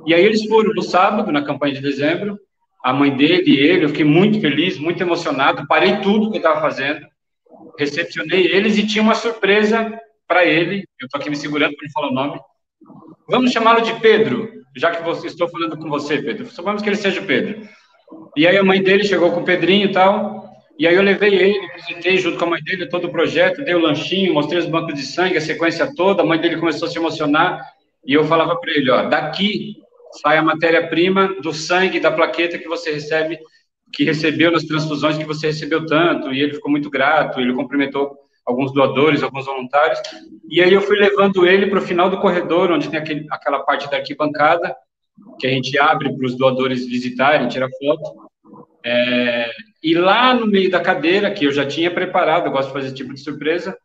E 0.07 0.16
aí 0.16 0.25
eles 0.25 0.44
foram 0.46 0.74
no 0.74 0.81
sábado, 0.81 1.31
na 1.31 1.44
campanha 1.44 1.75
de 1.75 1.81
dezembro, 1.81 2.40
a 2.84 2.92
mãe 2.92 3.16
dele 3.16 3.44
e 3.46 3.60
ele, 3.60 3.86
eu 3.86 3.90
fiquei 3.90 4.06
muito 4.06 4.42
feliz, 4.42 4.80
muito 4.80 5.04
emocionado, 5.04 5.68
parei 5.68 5.98
tudo 5.98 6.31
que 6.31 6.38
eu 6.38 6.42
estava 6.42 6.60
fazendo, 6.60 7.06
recepcionei 7.78 8.48
eles 8.48 8.75
e 8.75 8.88
tinha 8.88 9.04
uma 9.04 9.13
surpresa 9.13 10.00
para 10.30 10.46
ele, 10.46 10.86
eu 11.02 11.06
estou 11.06 11.20
aqui 11.20 11.28
me 11.28 11.36
segurando 11.36 11.76
para 11.76 11.86
ele 11.86 11.92
falar 11.92 12.10
o 12.10 12.14
nome, 12.14 12.40
vamos 13.28 13.52
chamá-lo 13.52 13.81
de 13.81 14.00
Pedro, 14.00 14.48
já 14.78 14.92
que 14.92 15.02
você, 15.02 15.26
estou 15.26 15.50
falando 15.50 15.76
com 15.76 15.90
você, 15.90 16.22
Pedro, 16.22 16.48
vamos 16.64 16.84
que 16.84 16.90
ele 16.90 16.96
seja 16.96 17.20
Pedro. 17.20 17.68
E 18.38 18.46
aí 18.46 18.56
a 18.56 18.64
mãe 18.64 18.80
dele 18.80 19.04
chegou 19.04 19.31
com 19.31 19.40
o 19.40 19.44
Pedrinho 19.44 19.90
e 19.90 19.92
tal, 19.92 20.48
e 20.78 20.88
aí 20.88 20.94
eu 20.94 21.02
levei 21.02 21.34
ele, 21.34 21.66
apresentei 21.66 22.18
junto 22.18 22.38
com 22.38 22.46
a 22.46 22.50
mãe 22.52 22.62
dele 22.62 22.88
todo 22.88 23.08
o 23.08 23.12
projeto, 23.12 23.64
dei 23.64 23.74
o 23.74 23.80
lanchinho, 23.80 24.31
mostrei 24.31 24.60
os 24.60 24.68
bancos 24.68 24.94
de 24.94 25.02
sangue, 25.02 25.36
a 25.36 25.42
sequência 25.42 25.92
toda, 25.96 26.22
a 26.22 26.26
mãe 26.26 26.40
dele 26.40 26.58
começou 26.58 26.88
a 26.88 26.92
se 26.92 27.00
emocionar, 27.00 27.66
e 28.06 28.13
eu 28.13 28.24
falava 28.24 28.56
para 28.56 28.72
ele, 28.72 28.92
ó, 28.92 29.10
daqui 29.10 29.77
sai 30.22 30.38
a 30.38 30.44
matéria-prima 30.44 31.36
do 31.42 31.51
sangue 31.51 32.00
da 32.00 32.12
plaqueta 32.12 32.60
que 32.60 32.68
você 32.68 32.92
recebe, 32.92 33.39
que 33.92 34.03
recebeu 34.03 34.51
nas 34.51 34.63
transfusões 34.63 35.18
que 35.18 35.25
você 35.25 35.48
recebeu 35.48 35.88
tanto, 35.88 36.32
e 36.32 36.39
ele 36.39 36.53
ficou 36.53 36.70
muito 36.70 36.88
grato, 36.88 37.39
ele 37.39 37.53
cumprimentou 37.53 38.28
alguns 38.50 38.74
doadores, 38.74 39.24
alguns 39.24 39.46
voluntários, 39.46 40.00
e 40.50 40.62
aí 40.62 40.74
eu 40.74 40.82
fui 40.82 40.98
levando 40.98 41.46
ele 41.46 41.68
para 41.68 41.79
o 41.79 41.84
final 41.84 42.10
do 42.10 42.20
corredor, 42.20 42.72
onde 42.72 42.89
tem 42.89 43.00
aquele, 43.00 43.27
aquela 43.29 43.60
parte 43.60 43.89
da 43.89 43.98
arquibancada, 43.98 44.75
que 45.39 45.46
a 45.46 45.50
gente 45.50 45.77
abre 45.77 46.13
para 46.15 46.25
os 46.25 46.36
doadores 46.36 46.86
visitarem, 46.88 47.48
tirar 47.48 47.70
foto, 47.79 48.29
é, 48.84 49.51
e 49.84 49.94
lá 49.94 50.34
no 50.34 50.48
meio 50.48 50.70
da 50.72 50.79
cadeira, 50.79 51.32
que 51.32 51.46
eu 51.46 51.51
já 51.51 51.65
tinha 51.65 51.91
preparado, 51.91 52.48
eu 52.48 52.51
gosto 52.51 52.68
de 52.68 52.74
fazer 52.74 52.88
esse 52.88 52.96
tipo 52.96 53.13
de 53.13 53.20
surpresa, 53.20 53.77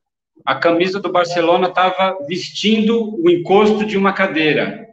a 0.44 0.54
camisa 0.54 1.00
do 1.00 1.12
Barcelona 1.12 1.68
estava 1.68 2.18
vestindo 2.26 3.14
o 3.22 3.30
encosto 3.30 3.84
de 3.84 3.96
uma 3.96 4.12
cadeira. 4.12 4.86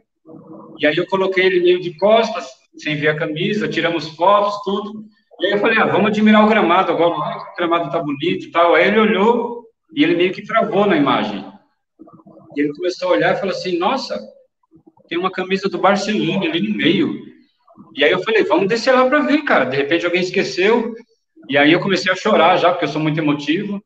E 0.78 0.86
aí 0.86 0.96
eu 0.96 1.06
coloquei 1.06 1.44
ele 1.44 1.60
meio 1.60 1.80
de 1.80 1.96
costas, 1.96 2.46
sem 2.76 2.96
ver 2.96 3.08
a 3.08 3.16
camisa, 3.16 3.68
tiramos 3.68 4.08
fotos, 4.10 4.54
tudo. 4.64 5.04
E 5.40 5.46
aí 5.46 5.52
eu 5.52 5.58
falei, 5.58 5.78
ah, 5.78 5.86
vamos 5.86 6.08
admirar 6.08 6.44
o 6.44 6.48
gramado 6.48 6.92
agora, 6.92 7.14
o 7.14 7.56
gramado 7.56 7.90
tá 7.90 7.98
bonito 7.98 8.46
e 8.46 8.50
tal. 8.50 8.74
Aí 8.74 8.88
ele 8.88 9.00
olhou 9.00 9.61
e 9.94 10.02
ele 10.02 10.16
meio 10.16 10.32
que 10.32 10.44
travou 10.44 10.86
na 10.86 10.96
imagem. 10.96 11.44
E 12.56 12.60
ele 12.60 12.72
começou 12.72 13.08
a 13.08 13.12
olhar 13.12 13.34
e 13.34 13.38
falou 13.38 13.54
assim, 13.54 13.78
nossa, 13.78 14.20
tem 15.08 15.18
uma 15.18 15.30
camisa 15.30 15.68
do 15.68 15.78
Barcelona 15.78 16.44
ali 16.44 16.68
no 16.68 16.76
meio. 16.76 17.20
E 17.94 18.04
aí 18.04 18.10
eu 18.10 18.22
falei, 18.22 18.44
vamos 18.44 18.68
descer 18.68 18.92
lá 18.92 19.06
para 19.06 19.20
ver, 19.20 19.42
cara. 19.42 19.64
De 19.64 19.76
repente 19.76 20.04
alguém 20.04 20.22
esqueceu. 20.22 20.94
E 21.48 21.58
aí 21.58 21.72
eu 21.72 21.80
comecei 21.80 22.10
a 22.10 22.16
chorar 22.16 22.56
já, 22.56 22.70
porque 22.70 22.84
eu 22.84 22.88
sou 22.88 23.00
muito 23.00 23.18
emotivo. 23.18 23.82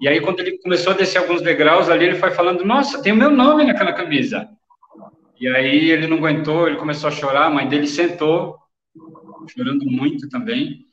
E 0.00 0.06
aí, 0.06 0.20
quando 0.20 0.40
ele 0.40 0.58
começou 0.58 0.92
a 0.92 0.96
descer 0.96 1.18
alguns 1.18 1.42
degraus 1.42 1.88
ali, 1.88 2.04
ele 2.04 2.14
foi 2.14 2.30
falando: 2.30 2.64
Nossa, 2.64 3.02
tem 3.02 3.12
o 3.12 3.16
meu 3.16 3.30
nome 3.30 3.64
naquela 3.64 3.92
camisa. 3.92 4.48
E 5.40 5.48
aí 5.48 5.90
ele 5.90 6.06
não 6.06 6.18
aguentou, 6.18 6.66
ele 6.68 6.76
começou 6.76 7.08
a 7.08 7.12
chorar. 7.12 7.46
A 7.46 7.50
mãe 7.50 7.68
dele 7.68 7.86
sentou, 7.86 8.56
chorando 9.48 9.84
muito 9.86 10.28
também. 10.28 10.84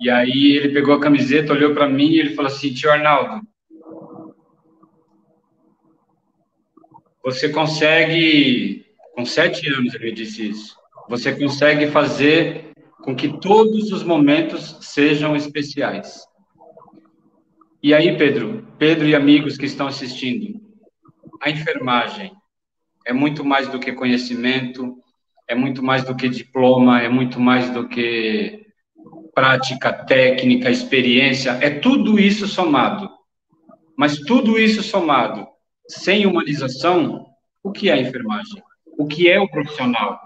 E 0.00 0.08
aí 0.08 0.52
ele 0.56 0.68
pegou 0.68 0.94
a 0.94 1.00
camiseta, 1.00 1.52
olhou 1.52 1.74
para 1.74 1.88
mim 1.88 2.10
e 2.10 2.20
ele 2.20 2.34
falou 2.34 2.50
assim: 2.50 2.72
Tio 2.72 2.92
Arnaldo, 2.92 3.44
você 7.30 7.50
consegue, 7.50 8.86
com 9.14 9.22
sete 9.22 9.68
anos 9.68 9.94
ele 9.94 10.12
disse 10.12 10.48
isso, 10.48 10.74
você 11.10 11.30
consegue 11.30 11.88
fazer 11.88 12.72
com 13.02 13.14
que 13.14 13.38
todos 13.38 13.92
os 13.92 14.02
momentos 14.02 14.78
sejam 14.80 15.36
especiais. 15.36 16.26
E 17.82 17.92
aí, 17.92 18.16
Pedro, 18.16 18.66
Pedro 18.78 19.06
e 19.06 19.14
amigos 19.14 19.58
que 19.58 19.66
estão 19.66 19.86
assistindo, 19.86 20.58
a 21.42 21.50
enfermagem, 21.50 22.32
é 23.06 23.12
muito 23.12 23.44
mais 23.44 23.68
do 23.68 23.78
que 23.78 23.92
conhecimento, 23.92 24.96
é 25.46 25.54
muito 25.54 25.82
mais 25.82 26.04
do 26.04 26.16
que 26.16 26.30
diploma, 26.30 27.02
é 27.02 27.10
muito 27.10 27.38
mais 27.38 27.68
do 27.68 27.86
que 27.86 28.66
prática, 29.34 29.92
técnica, 29.92 30.70
experiência, 30.70 31.58
é 31.60 31.68
tudo 31.68 32.18
isso 32.18 32.48
somado. 32.48 33.10
Mas 33.94 34.18
tudo 34.20 34.58
isso 34.58 34.82
somado, 34.82 35.46
sem 35.88 36.26
humanização, 36.26 37.26
o 37.62 37.72
que 37.72 37.88
é 37.88 37.94
a 37.94 38.00
enfermagem? 38.00 38.62
O 38.98 39.06
que 39.06 39.28
é 39.28 39.40
o 39.40 39.48
profissional? 39.48 40.20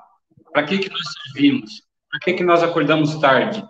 Para 0.53 0.65
que, 0.65 0.79
que 0.79 0.91
nós 0.91 1.03
servimos? 1.25 1.83
Para 2.11 2.21
que, 2.21 2.33
que 2.35 2.45
nós 2.45 2.63
acordamos 2.63 3.15
tarde? 3.17 3.65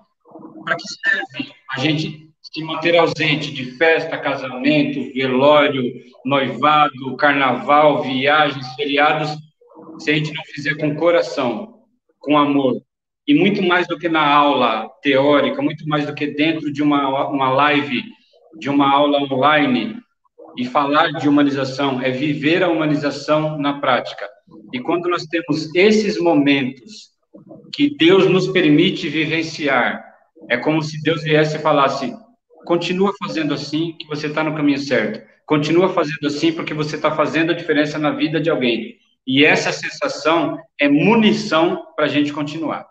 Para 0.65 0.77
que 0.77 0.83
serve 0.83 1.53
a 1.71 1.79
gente 1.79 2.33
se 2.43 2.65
manter 2.65 2.97
ausente 2.97 3.53
de 3.53 3.77
festa, 3.77 4.19
casamento, 4.19 5.13
velório, 5.15 5.83
noivado, 6.25 7.17
carnaval, 7.17 8.03
viagens, 8.03 8.75
feriados, 8.75 9.31
se 9.99 10.11
a 10.11 10.15
gente 10.15 10.33
não 10.35 10.45
fizer 10.45 10.77
com 10.77 10.95
coração, 10.95 11.81
com 12.19 12.37
amor, 12.37 12.83
e 13.27 13.35
muito 13.35 13.63
mais 13.63 13.87
do 13.87 13.99
que 13.99 14.09
na 14.09 14.27
aula 14.27 14.89
teórica, 15.03 15.63
muito 15.63 15.89
mais 15.89 16.07
do 16.07 16.15
que 16.15 16.27
dentro 16.27 16.73
de 16.73 16.83
uma, 16.83 17.29
uma 17.29 17.51
live, 17.51 18.03
de 18.59 18.69
uma 18.69 18.91
aula 18.91 19.23
online, 19.33 19.97
e 20.57 20.65
falar 20.65 21.13
de 21.13 21.29
humanização 21.29 22.01
é 22.01 22.11
viver 22.11 22.63
a 22.63 22.69
humanização 22.69 23.59
na 23.59 23.81
prática. 23.81 24.29
E 24.73 24.81
quando 24.81 25.09
nós 25.09 25.25
temos 25.27 25.75
esses 25.75 26.19
momentos 26.21 27.13
que 27.73 27.97
Deus 27.97 28.29
nos 28.29 28.49
permite 28.49 29.09
vivenciar, 29.09 30.05
é 30.49 30.57
como 30.57 30.83
se 30.83 31.03
Deus 31.03 31.23
viesse 31.23 31.57
e 31.57 31.61
falasse: 31.61 32.15
continua 32.65 33.13
fazendo 33.23 33.55
assim, 33.55 33.97
que 33.99 34.07
você 34.07 34.27
está 34.27 34.43
no 34.43 34.55
caminho 34.55 34.79
certo. 34.79 35.27
Continua 35.47 35.89
fazendo 35.89 36.27
assim, 36.27 36.53
porque 36.53 36.75
você 36.75 36.97
está 36.97 37.11
fazendo 37.11 37.51
a 37.51 37.55
diferença 37.55 37.99
na 37.99 38.11
vida 38.11 38.41
de 38.41 38.51
alguém. 38.51 38.97
E 39.27 39.45
essa 39.45 39.73
sensação 39.73 40.59
é 40.81 40.89
munição 40.89 41.87
para 41.95 42.07
a 42.07 42.09
gente 42.09 42.33
continuar. 42.33 42.87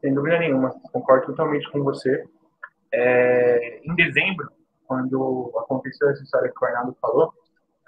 Sem 0.00 0.14
dúvida 0.14 0.38
nenhuma, 0.38 0.70
concordo 0.92 1.26
totalmente 1.26 1.70
com 1.70 1.82
você. 1.82 2.24
É, 2.92 3.80
em 3.84 3.94
dezembro, 3.94 4.48
quando 4.86 5.52
aconteceu 5.58 6.08
essa 6.10 6.22
história 6.22 6.50
que 6.50 6.64
o 6.64 6.66
Arnaldo 6.66 6.96
falou, 7.00 7.32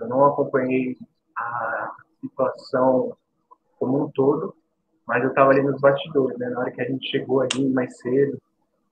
eu 0.00 0.08
não 0.08 0.24
acompanhei 0.24 0.96
a 1.36 1.94
situação 2.20 3.16
como 3.78 4.04
um 4.04 4.10
todo, 4.10 4.54
mas 5.06 5.22
eu 5.22 5.30
estava 5.30 5.50
ali 5.50 5.62
nos 5.62 5.80
bastidores, 5.80 6.38
né? 6.38 6.48
Na 6.50 6.60
hora 6.60 6.70
que 6.70 6.80
a 6.80 6.84
gente 6.84 7.08
chegou 7.10 7.40
ali 7.40 7.68
mais 7.68 7.96
cedo 7.98 8.40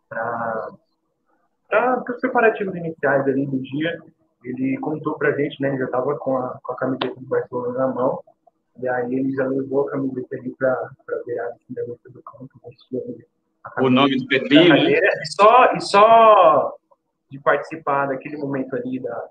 para 0.09 2.03
os 2.09 2.21
preparativos 2.21 2.75
iniciais 2.75 3.27
ali 3.27 3.47
do 3.47 3.59
dia, 3.61 4.01
ele 4.45 4.79
contou 4.79 5.19
para 5.19 5.31
a 5.31 5.33
gente, 5.33 5.61
né? 5.61 5.69
Ele 5.69 5.79
já 5.79 5.85
estava 5.87 6.17
com 6.17 6.37
a, 6.37 6.59
com 6.63 6.73
a 6.73 6.77
camiseta 6.77 7.21
do 7.21 7.27
Barcelona 7.27 7.79
na 7.79 7.89
mão, 7.89 8.23
e 8.81 8.89
aí 8.89 9.15
ele 9.15 9.33
já 9.33 9.47
levou 9.47 9.87
a 9.87 9.91
camiseta 9.91 10.37
ali 10.37 10.55
para 10.57 10.73
a 10.73 11.25
beirada 11.25 11.51
assim, 11.51 11.75
da 11.75 11.83
do 11.83 12.23
campo, 12.23 12.51
o 13.79 13.91
nome 13.91 14.17
do 14.17 14.27
Pedrinho, 14.27 14.75
né? 14.75 14.93
E 14.93 15.27
só, 15.27 15.73
e 15.75 15.81
só 15.81 16.77
de 17.31 17.39
participar 17.41 18.07
daquele 18.07 18.37
momento 18.37 18.75
ali 18.77 19.01
da, 19.01 19.29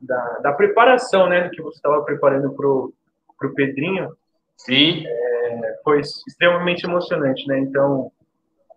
da, 0.00 0.38
da 0.38 0.52
preparação, 0.52 1.28
né, 1.28 1.42
do 1.44 1.50
que 1.50 1.62
você 1.62 1.76
estava 1.76 2.02
preparando 2.02 2.52
pro, 2.52 2.92
pro 3.38 3.54
Pedrinho. 3.54 4.16
Sim. 4.56 5.04
É, 5.06 5.80
foi 5.82 6.00
extremamente 6.00 6.84
emocionante, 6.84 7.46
né? 7.46 7.58
Então, 7.60 8.12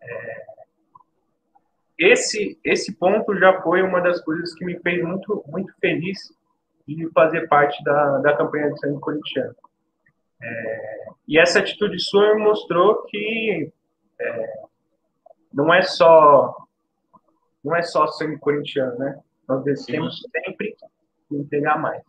é, 0.01 0.43
esse 1.98 2.60
esse 2.63 2.93
ponto 2.96 3.38
já 3.38 3.62
foi 3.62 3.82
uma 3.82 4.01
das 4.01 4.22
coisas 4.22 4.53
que 4.55 4.65
me 4.65 4.79
fez 4.79 5.03
muito 5.03 5.43
muito 5.48 5.74
feliz 5.79 6.34
de 6.88 7.10
fazer 7.12 7.48
parte 7.48 7.82
da, 7.84 8.17
da 8.20 8.36
campanha 8.36 8.72
de 8.72 8.79
sangue 8.79 9.00
corintiano. 9.00 9.55
É, 10.41 11.05
e 11.27 11.39
essa 11.39 11.60
atitude 11.60 12.00
sua 12.00 12.38
mostrou 12.38 13.03
que 13.03 13.72
é, 14.20 14.53
não 15.53 15.74
é 15.74 15.82
só 15.82 16.62
não 17.63 17.75
é 17.75 17.82
só 17.82 18.08
sangue 18.08 18.38
corintiano, 18.38 18.98
né? 18.98 19.20
Nós 19.48 19.63
temos 19.86 20.22
sempre 20.32 20.75
que 21.27 21.36
entregar 21.36 21.79
mais. 21.79 22.01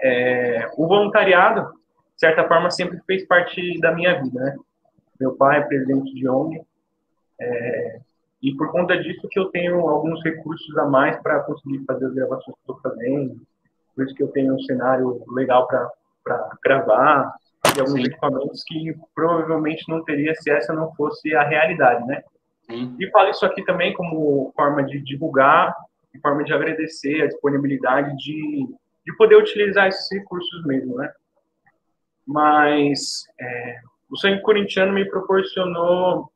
É, 0.00 0.70
o 0.76 0.86
voluntariado, 0.86 1.72
de 2.14 2.20
certa 2.20 2.46
forma, 2.46 2.70
sempre 2.70 3.00
fez 3.06 3.26
parte 3.26 3.78
da 3.80 3.92
minha 3.92 4.20
vida, 4.22 4.40
né? 4.40 4.56
Meu 5.20 5.36
pai 5.36 5.60
é 5.60 5.62
presidente 5.62 6.12
de 6.14 6.28
ONG, 6.28 6.62
é, 7.40 8.00
e 8.42 8.54
por 8.56 8.72
conta 8.72 9.00
disso 9.00 9.28
que 9.28 9.38
eu 9.38 9.46
tenho 9.46 9.78
alguns 9.88 10.22
recursos 10.24 10.76
a 10.78 10.84
mais 10.86 11.20
para 11.22 11.40
conseguir 11.40 11.84
fazer 11.84 12.06
as 12.06 12.14
gravações 12.14 12.56
que 12.56 12.60
estou 12.60 12.80
fazendo, 12.80 13.40
por 13.94 14.04
isso 14.04 14.14
que 14.14 14.22
eu 14.22 14.28
tenho 14.28 14.54
um 14.54 14.60
cenário 14.60 15.22
legal 15.28 15.68
para 15.68 16.58
gravar, 16.64 17.34
e 17.76 17.80
alguns 17.80 17.92
Sim. 17.92 18.06
equipamentos 18.06 18.64
que 18.64 18.96
provavelmente 19.14 19.84
não 19.88 20.04
teria 20.04 20.34
se 20.34 20.50
essa 20.50 20.72
não 20.72 20.92
fosse 20.94 21.34
a 21.34 21.44
realidade, 21.44 22.04
né? 22.06 22.22
Sim. 22.70 22.96
E 22.98 23.10
falo 23.10 23.30
isso 23.30 23.44
aqui 23.44 23.64
também 23.64 23.92
como 23.94 24.52
forma 24.56 24.82
de 24.84 25.00
divulgar, 25.00 25.74
e 26.14 26.18
forma 26.20 26.44
de 26.44 26.52
agradecer 26.52 27.22
a 27.22 27.26
disponibilidade 27.26 28.16
de, 28.16 28.66
de 29.04 29.16
poder 29.16 29.36
utilizar 29.36 29.88
esses 29.88 30.10
recursos 30.12 30.64
mesmo, 30.64 30.96
né? 30.96 31.12
Mas 32.26 33.24
é, 33.40 33.80
o 34.10 34.16
Sangue 34.16 34.42
Corintiano 34.42 34.92
me 34.92 35.08
proporcionou 35.08 36.30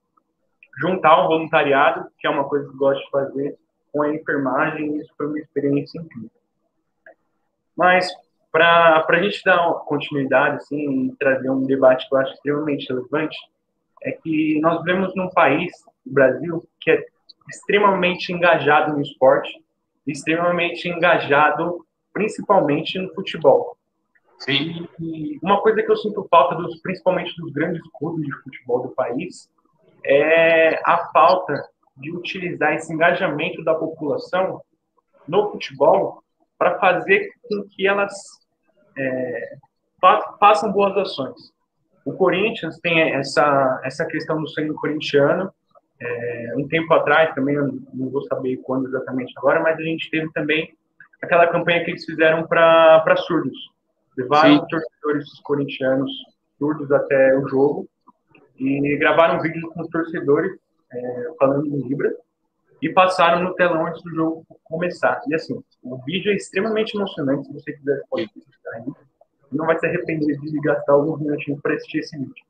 juntar 0.78 1.24
o 1.24 1.28
voluntariado, 1.28 2.08
que 2.18 2.26
é 2.26 2.30
uma 2.30 2.48
coisa 2.48 2.66
que 2.66 2.74
eu 2.74 2.78
gosto 2.78 3.02
de 3.04 3.10
fazer, 3.10 3.58
com 3.92 4.02
a 4.02 4.14
enfermagem, 4.14 4.96
e 4.96 5.00
isso 5.00 5.12
foi 5.16 5.26
uma 5.26 5.38
experiência 5.38 5.98
incrível. 5.98 6.30
Mas, 7.76 8.10
para 8.50 9.06
a 9.06 9.22
gente 9.22 9.42
dar 9.44 9.72
continuidade, 9.86 10.56
assim, 10.56 11.06
e 11.06 11.16
trazer 11.16 11.50
um 11.50 11.64
debate 11.64 12.08
que 12.08 12.14
eu 12.14 12.18
acho 12.18 12.32
extremamente 12.34 12.88
relevante, 12.88 13.36
é 14.06 14.12
que 14.12 14.60
nós 14.60 14.78
vivemos 14.82 15.14
num 15.16 15.28
país, 15.30 15.72
o 16.06 16.12
Brasil, 16.12 16.62
que 16.80 16.92
é 16.92 17.04
extremamente 17.48 18.32
engajado 18.32 18.92
no 18.92 19.02
esporte, 19.02 19.50
extremamente 20.06 20.88
engajado 20.88 21.84
principalmente 22.12 22.98
no 22.98 23.12
futebol. 23.14 23.76
Sim. 24.38 24.88
E 25.00 25.38
uma 25.42 25.60
coisa 25.60 25.82
que 25.82 25.90
eu 25.90 25.96
sinto 25.96 26.26
falta, 26.30 26.54
dos, 26.54 26.80
principalmente 26.80 27.34
dos 27.36 27.52
grandes 27.52 27.82
clubes 27.92 28.24
de 28.24 28.32
futebol 28.42 28.82
do 28.82 28.88
país, 28.90 29.50
é 30.04 30.80
a 30.84 31.10
falta 31.12 31.68
de 31.96 32.14
utilizar 32.14 32.74
esse 32.74 32.92
engajamento 32.92 33.64
da 33.64 33.74
população 33.74 34.62
no 35.26 35.50
futebol 35.50 36.22
para 36.56 36.78
fazer 36.78 37.32
com 37.48 37.64
que 37.68 37.86
elas 37.86 38.14
é, 38.96 39.56
façam 40.38 40.70
boas 40.70 40.96
ações. 40.96 41.55
O 42.06 42.12
Corinthians 42.12 42.78
tem 42.78 43.00
essa, 43.14 43.80
essa 43.84 44.06
questão 44.06 44.40
do 44.40 44.48
sangue 44.48 44.72
corintiano. 44.74 45.52
É, 46.00 46.54
um 46.56 46.68
tempo 46.68 46.94
atrás, 46.94 47.34
também, 47.34 47.56
não 47.56 48.10
vou 48.10 48.22
saber 48.22 48.58
quando 48.58 48.86
exatamente 48.86 49.34
agora, 49.36 49.60
mas 49.60 49.76
a 49.76 49.82
gente 49.82 50.08
teve 50.08 50.30
também 50.32 50.72
aquela 51.20 51.48
campanha 51.48 51.84
que 51.84 51.90
eles 51.90 52.04
fizeram 52.04 52.46
para 52.46 53.16
surdos. 53.16 53.58
Levaram 54.16 54.60
Sim. 54.60 54.66
torcedores 54.68 55.40
corintianos 55.42 56.10
surdos 56.56 56.92
até 56.92 57.36
o 57.36 57.48
jogo 57.48 57.88
e 58.56 58.96
gravaram 58.98 59.38
um 59.38 59.42
vídeo 59.42 59.68
com 59.70 59.82
os 59.82 59.88
torcedores 59.88 60.52
é, 60.92 61.26
falando 61.40 61.66
em 61.66 61.88
Libra 61.88 62.14
e 62.80 62.88
passaram 62.88 63.42
no 63.42 63.52
telão 63.54 63.84
antes 63.84 64.00
do 64.04 64.10
jogo 64.10 64.46
começar. 64.62 65.20
E 65.26 65.34
assim, 65.34 65.60
o 65.82 65.96
vídeo 66.04 66.30
é 66.30 66.36
extremamente 66.36 66.96
emocionante, 66.96 67.48
se 67.48 67.52
você 67.52 67.72
quiser 67.72 68.00
pode 68.08 68.30
aí 68.74 69.05
não 69.52 69.66
vai 69.66 69.78
se 69.78 69.86
arrepender 69.86 70.38
de 70.38 70.60
gastar 70.60 70.92
alguns 70.92 71.20
minutinhos 71.20 71.60
para 71.60 71.74
assistir 71.74 71.98
esse 71.98 72.16
vídeo. 72.18 72.44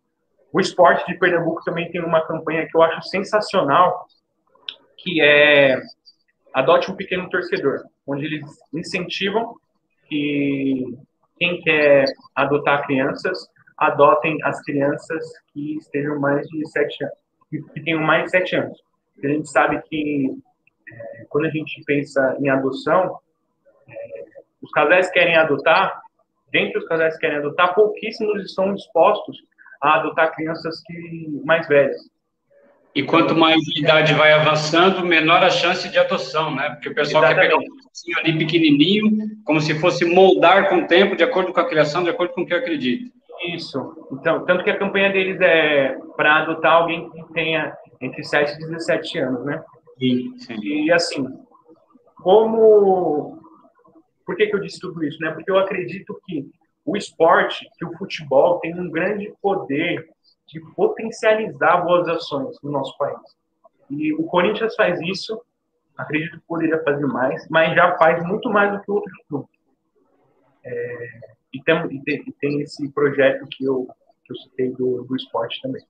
O 0.52 0.60
esporte 0.60 1.06
de 1.06 1.18
Pernambuco 1.18 1.62
também 1.64 1.90
tem 1.90 2.02
uma 2.02 2.26
campanha 2.26 2.66
que 2.66 2.76
eu 2.76 2.82
acho 2.82 3.02
sensacional, 3.08 4.06
que 4.96 5.20
é 5.20 5.80
Adote 6.54 6.90
um 6.90 6.96
Pequeno 6.96 7.28
Torcedor, 7.28 7.84
onde 8.06 8.24
eles 8.24 8.42
incentivam 8.72 9.56
que 10.08 10.96
quem 11.38 11.60
quer 11.60 12.06
adotar 12.34 12.86
crianças, 12.86 13.46
adotem 13.76 14.38
as 14.42 14.62
crianças 14.62 15.22
que 15.52 15.76
estejam 15.76 16.18
mais 16.18 16.46
de 16.48 16.66
sete 16.70 17.04
anos, 17.04 17.18
que 17.74 17.80
tenham 17.82 18.00
mais 18.00 18.24
de 18.24 18.30
sete 18.30 18.56
anos. 18.56 18.82
A 19.22 19.28
gente 19.28 19.50
sabe 19.50 19.82
que 19.82 20.30
é, 20.90 21.26
quando 21.28 21.46
a 21.46 21.50
gente 21.50 21.82
pensa 21.84 22.36
em 22.40 22.48
adoção, 22.48 23.18
é, 23.88 24.24
os 24.62 24.70
casais 24.70 25.10
querem 25.10 25.36
adotar 25.36 26.00
dentre 26.52 26.78
os 26.78 26.86
casais 26.86 27.14
que 27.14 27.20
querem 27.20 27.38
adotar, 27.38 27.74
pouquíssimos 27.74 28.44
estão 28.44 28.74
dispostos 28.74 29.38
a 29.82 29.96
adotar 29.96 30.34
crianças 30.34 30.82
que, 30.86 31.40
mais 31.44 31.66
velhas. 31.68 31.96
E 32.94 33.02
quanto 33.02 33.36
mais 33.36 33.56
a 33.56 33.78
idade 33.78 34.14
vai 34.14 34.32
avançando, 34.32 35.04
menor 35.04 35.44
a 35.44 35.50
chance 35.50 35.86
de 35.88 35.98
adoção, 35.98 36.54
né? 36.54 36.70
Porque 36.70 36.88
o 36.88 36.94
pessoal 36.94 37.24
Exatamente. 37.24 37.50
quer 37.50 37.56
pegar 37.56 37.62
um 37.62 37.76
pedacinho 37.76 38.18
ali 38.18 38.38
pequenininho, 38.38 39.18
como 39.44 39.60
se 39.60 39.78
fosse 39.78 40.04
moldar 40.06 40.70
com 40.70 40.78
o 40.78 40.86
tempo, 40.86 41.14
de 41.14 41.22
acordo 41.22 41.52
com 41.52 41.60
a 41.60 41.68
criação, 41.68 42.02
de 42.02 42.08
acordo 42.08 42.32
com 42.32 42.40
o 42.40 42.46
que 42.46 42.54
acredita. 42.54 43.12
Isso. 43.54 43.78
Então, 44.12 44.46
tanto 44.46 44.64
que 44.64 44.70
a 44.70 44.78
campanha 44.78 45.12
deles 45.12 45.38
é 45.42 45.94
para 46.16 46.36
adotar 46.42 46.72
alguém 46.72 47.10
que 47.10 47.32
tenha 47.34 47.76
entre 48.00 48.24
7 48.24 48.54
e 48.54 48.58
17 48.58 49.18
anos, 49.18 49.44
né? 49.44 49.62
Sim, 49.98 50.38
sim. 50.38 50.56
E 50.62 50.90
assim, 50.90 51.26
como 52.22 53.38
por 54.26 54.36
que, 54.36 54.48
que 54.48 54.56
eu 54.56 54.60
disse 54.60 54.80
tudo 54.80 55.02
isso? 55.04 55.18
Né? 55.20 55.30
Porque 55.30 55.50
eu 55.50 55.58
acredito 55.58 56.20
que 56.26 56.50
o 56.84 56.96
esporte, 56.96 57.68
que 57.78 57.84
o 57.84 57.96
futebol 57.96 58.58
tem 58.58 58.78
um 58.78 58.90
grande 58.90 59.32
poder 59.40 60.08
de 60.46 60.60
potencializar 60.74 61.78
boas 61.78 62.08
ações 62.08 62.56
no 62.62 62.70
nosso 62.70 62.96
país. 62.98 63.18
E 63.88 64.12
o 64.14 64.24
Corinthians 64.24 64.74
faz 64.74 65.00
isso, 65.00 65.40
acredito 65.96 66.38
que 66.38 66.46
poderia 66.46 66.82
fazer 66.82 67.06
mais, 67.06 67.46
mas 67.48 67.74
já 67.74 67.96
faz 67.96 68.22
muito 68.24 68.50
mais 68.50 68.72
do 68.72 68.82
que 68.82 68.90
outros 68.90 69.18
clubes. 69.28 69.50
É, 70.64 71.20
e, 71.52 71.62
tem, 71.62 71.86
e, 71.86 72.02
tem, 72.02 72.24
e, 72.26 72.32
tem, 72.32 72.60
esse 72.60 72.88
projeto 72.90 73.46
que 73.48 73.64
eu, 73.64 73.88
que 74.24 74.32
eu 74.32 74.36
citei 74.36 74.70
do, 74.70 75.04
do 75.04 75.16
esporte 75.16 75.60
também. 75.62 75.84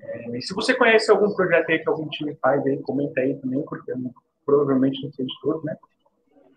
É, 0.00 0.36
e 0.36 0.42
se 0.42 0.54
você 0.54 0.74
conhece 0.74 1.10
algum 1.10 1.32
projeto 1.34 1.70
aí 1.70 1.80
que 1.80 1.88
algum 1.88 2.08
time 2.08 2.36
faz 2.36 2.64
aí, 2.66 2.80
comenta 2.82 3.20
aí 3.20 3.34
também, 3.36 3.62
porque 3.62 3.90
eu 3.90 3.98
provavelmente 4.46 5.02
não 5.02 5.12
sei 5.12 5.26
de 5.26 5.40
todos, 5.40 5.64
né? 5.64 5.76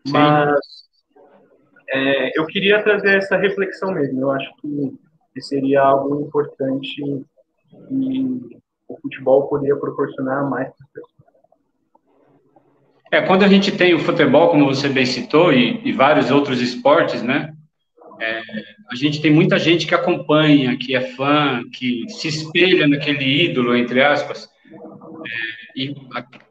Sim. 0.05 0.13
Mas 0.13 0.86
é, 1.89 2.39
eu 2.39 2.45
queria 2.45 2.81
trazer 2.83 3.17
essa 3.17 3.37
reflexão 3.37 3.91
mesmo. 3.91 4.21
Eu 4.21 4.31
acho 4.31 4.49
que, 4.61 5.07
seria 5.39 5.81
algo 5.81 6.21
importante 6.21 6.99
e 7.91 8.57
o 8.87 8.97
futebol 8.99 9.47
poderia 9.47 9.75
proporcionar 9.75 10.49
mais 10.49 10.67
para 10.69 10.83
as 10.83 10.91
pessoas. 10.91 11.17
É, 13.11 13.21
quando 13.21 13.45
a 13.45 13.47
gente 13.47 13.71
tem 13.71 13.93
o 13.93 13.99
futebol, 13.99 14.49
como 14.49 14.65
você 14.65 14.89
bem 14.89 15.05
citou, 15.05 15.53
e, 15.53 15.79
e 15.87 15.93
vários 15.93 16.31
outros 16.31 16.59
esportes, 16.59 17.21
né? 17.21 17.53
É, 18.19 18.41
a 18.89 18.95
gente 18.95 19.21
tem 19.21 19.31
muita 19.31 19.59
gente 19.59 19.85
que 19.85 19.93
acompanha, 19.93 20.75
que 20.75 20.95
é 20.95 21.01
fã, 21.01 21.61
que 21.71 22.03
se 22.09 22.27
espelha 22.27 22.87
naquele 22.87 23.45
ídolo, 23.45 23.75
entre 23.75 24.03
aspas. 24.03 24.49
É, 24.65 25.66
e 25.77 25.95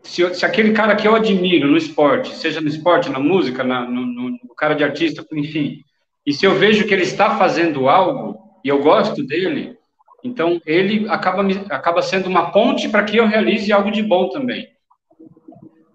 se, 0.05 0.35
se, 0.35 0.47
aquele 0.47 0.73
cara 0.73 0.95
que 0.95 1.09
eu 1.09 1.17
admiro 1.17 1.67
no 1.67 1.77
esporte, 1.77 2.33
seja 2.37 2.61
no 2.61 2.69
esporte, 2.69 3.11
na 3.11 3.19
música, 3.19 3.65
na, 3.65 3.85
no, 3.85 4.07
no, 4.07 4.55
cara 4.57 4.75
de 4.75 4.85
artista, 4.85 5.27
enfim, 5.33 5.81
e 6.25 6.33
se 6.33 6.47
eu 6.47 6.55
vejo 6.55 6.87
que 6.87 6.95
ele 6.95 7.03
está 7.03 7.37
fazendo 7.37 7.89
algo 7.89 8.39
e 8.65 8.69
eu 8.69 8.81
gosto 8.81 9.27
dele, 9.27 9.77
então 10.23 10.61
ele 10.65 11.09
acaba, 11.09 11.43
acaba 11.71 12.03
sendo 12.03 12.29
uma 12.29 12.53
ponte 12.53 12.89
para 12.89 13.03
que 13.03 13.17
eu 13.17 13.27
realize 13.27 13.73
algo 13.73 13.91
de 13.91 14.03
bom 14.03 14.29
também. 14.29 14.69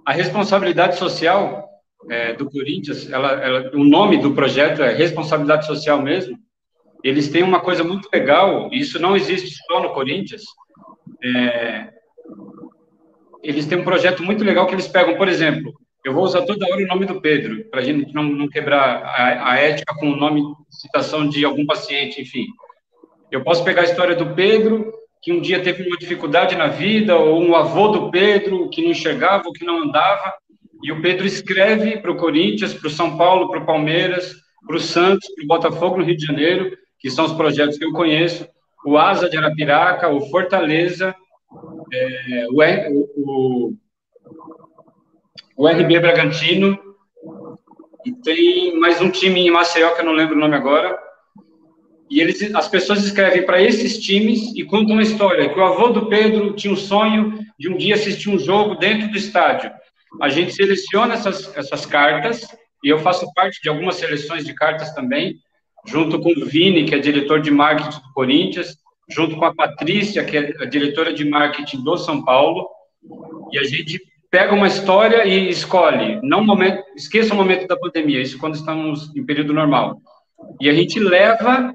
A 0.06 0.12
responsabilidade 0.12 0.98
social 0.98 1.70
é, 2.10 2.34
do 2.34 2.50
Corinthians, 2.52 3.10
ela, 3.10 3.32
ela, 3.32 3.72
o 3.74 3.84
nome 3.86 4.18
do 4.18 4.34
projeto 4.34 4.84
é 4.84 4.94
Responsabilidade 4.94 5.66
Social 5.66 6.02
mesmo. 6.02 6.38
Eles 7.02 7.30
têm 7.30 7.44
uma 7.44 7.62
coisa 7.62 7.84
muito 7.84 8.10
legal, 8.12 8.70
e 8.74 8.80
isso 8.80 9.00
não 9.00 9.16
existe 9.16 9.56
só 9.68 9.82
no 9.82 9.94
Corinthians. 9.94 10.44
É, 11.24 12.01
eles 13.44 13.66
têm 13.66 13.80
um 13.80 13.84
projeto 13.84 14.24
muito 14.24 14.44
legal 14.44 14.68
que 14.68 14.76
eles 14.76 14.88
pegam, 14.88 15.18
por 15.18 15.28
exemplo, 15.28 15.74
eu 16.04 16.14
vou 16.14 16.24
usar 16.24 16.42
toda 16.44 16.66
hora 16.66 16.84
o 16.84 16.88
nome 16.88 17.06
do 17.06 17.22
Pedro, 17.22 17.64
para 17.70 17.82
a 17.82 17.84
gente 17.84 18.14
não, 18.14 18.24
não 18.24 18.48
quebrar 18.48 19.04
a, 19.04 19.52
a, 19.52 19.60
ética 19.60 19.94
com 19.96 20.10
o 20.10 20.16
nome, 20.16 20.42
citação 20.70 21.28
de 21.28 21.46
algum 21.46 21.66
paciente, 21.66 22.22
enfim. 22.22 22.46
Eu 23.32 23.44
posso 23.44 23.64
pegar 23.64 23.82
a 23.82 23.86
história 23.86 24.16
do 24.16 24.34
Pedro, 24.34 24.92
que 25.22 25.32
um 25.32 25.40
dia 25.40 25.62
teve 25.62 25.88
uma 25.88 25.98
dificuldade 25.98 26.56
na 26.56 26.68
vida, 26.68 27.16
ou 27.16 27.40
um 27.40 27.56
avô 27.56 27.90
do 27.90 28.10
Pedro 28.10 28.68
que 28.70 28.82
não 28.82 28.92
ou 29.46 29.54
que 29.54 29.64
não 29.64 29.84
andava, 29.84 30.34
e 30.84 30.92
o 30.92 31.02
Pedro 31.02 31.28
escreve 31.28 31.98
para 31.98 32.12
o 32.12 32.18
Corinthians, 32.18 32.74
para 32.74 32.88
o 32.88 32.92
São 32.92 33.16
Paulo, 33.16 33.50
para 33.50 33.60
o 33.60 33.66
Palmeiras, 33.66 34.34
para 34.66 34.76
o 34.76 34.80
Santos, 34.80 35.30
para 35.36 35.44
o 35.44 35.48
Botafogo 35.48 35.98
no 35.98 36.04
Rio 36.04 36.18
de 36.18 36.26
Janeiro, 36.26 36.76
que 37.00 37.12
são 37.12 37.26
os 37.26 37.34
projetos 37.34 37.78
que 37.78 37.86
eu 37.86 37.92
conheço, 37.92 38.48
o 38.84 38.98
Asa 38.98 39.30
de 39.30 39.38
Arapiraca, 39.38 40.10
o 40.10 40.22
Fortaleza, 40.30 41.16
é, 41.92 42.48
o, 42.90 43.10
o, 43.16 43.74
o 45.58 45.68
RB 45.68 46.00
Bragantino, 46.00 46.78
e 48.06 48.12
tem 48.12 48.80
mais 48.80 49.00
um 49.02 49.10
time 49.10 49.42
em 49.42 49.52
Maceió, 49.52 49.92
que 49.92 50.02
eu 50.02 50.06
não 50.06 50.14
lembro 50.14 50.36
o 50.36 50.40
nome 50.40 50.56
agora, 50.56 50.98
e 52.10 52.20
eles, 52.20 52.54
as 52.56 52.68
pessoas 52.68 53.04
escrevem 53.06 53.46
para 53.46 53.62
esses 53.62 54.00
times 54.00 54.54
e 54.56 54.64
contam 54.64 54.94
uma 54.94 55.04
história, 55.04 55.50
que 55.50 55.60
o 55.60 55.64
avô 55.64 55.90
do 55.90 56.08
Pedro 56.08 56.54
tinha 56.54 56.74
um 56.74 56.78
sonho 56.78 57.40
de 57.58 57.70
um 57.70 57.78
dia 57.78 57.96
assistir 57.96 58.30
um 58.30 58.40
jogo 58.40 58.76
dentro 58.76 59.10
do 59.10 59.18
estádio, 59.18 59.72
a 60.20 60.28
gente 60.28 60.54
seleciona 60.54 61.14
essas, 61.14 61.56
essas 61.56 61.86
cartas, 61.86 62.46
e 62.84 62.90
eu 62.90 63.00
faço 63.00 63.32
parte 63.34 63.62
de 63.62 63.70
algumas 63.70 63.96
seleções 63.96 64.44
de 64.44 64.54
cartas 64.54 64.94
também, 64.94 65.36
junto 65.86 66.20
com 66.20 66.32
o 66.32 66.46
Vini, 66.46 66.86
que 66.86 66.96
é 66.96 67.00
diretor 67.00 67.42
de 67.42 67.52
marketing 67.52 68.00
do 68.00 68.14
Corinthians, 68.14 68.76
junto 69.10 69.36
com 69.36 69.46
a 69.46 69.54
Patrícia, 69.54 70.24
que 70.24 70.38
é 70.38 70.54
a 70.60 70.66
diretora 70.66 71.14
de 71.14 71.28
marketing 71.28 71.84
do 71.84 71.98
São 71.98 72.24
Paulo, 72.24 72.68
e 73.52 73.60
a 73.60 73.64
gente 73.64 74.00
pega 74.30 74.54
uma 74.54 74.68
história 74.68 75.26
e 75.26 75.50
escolhe, 75.50 76.20
não 76.24 76.44
momento, 76.44 76.82
esqueça 76.96 77.34
o 77.34 77.38
momento 77.38 77.68
da 77.68 77.78
pandemia, 77.78 78.22
isso 78.22 78.40
quando 78.40 78.56
estamos 78.56 79.14
em 79.16 79.26
período 79.26 79.54
normal. 79.54 79.98
E 80.60 80.70
a 80.70 80.74
gente 80.74 81.00
leva 81.00 81.74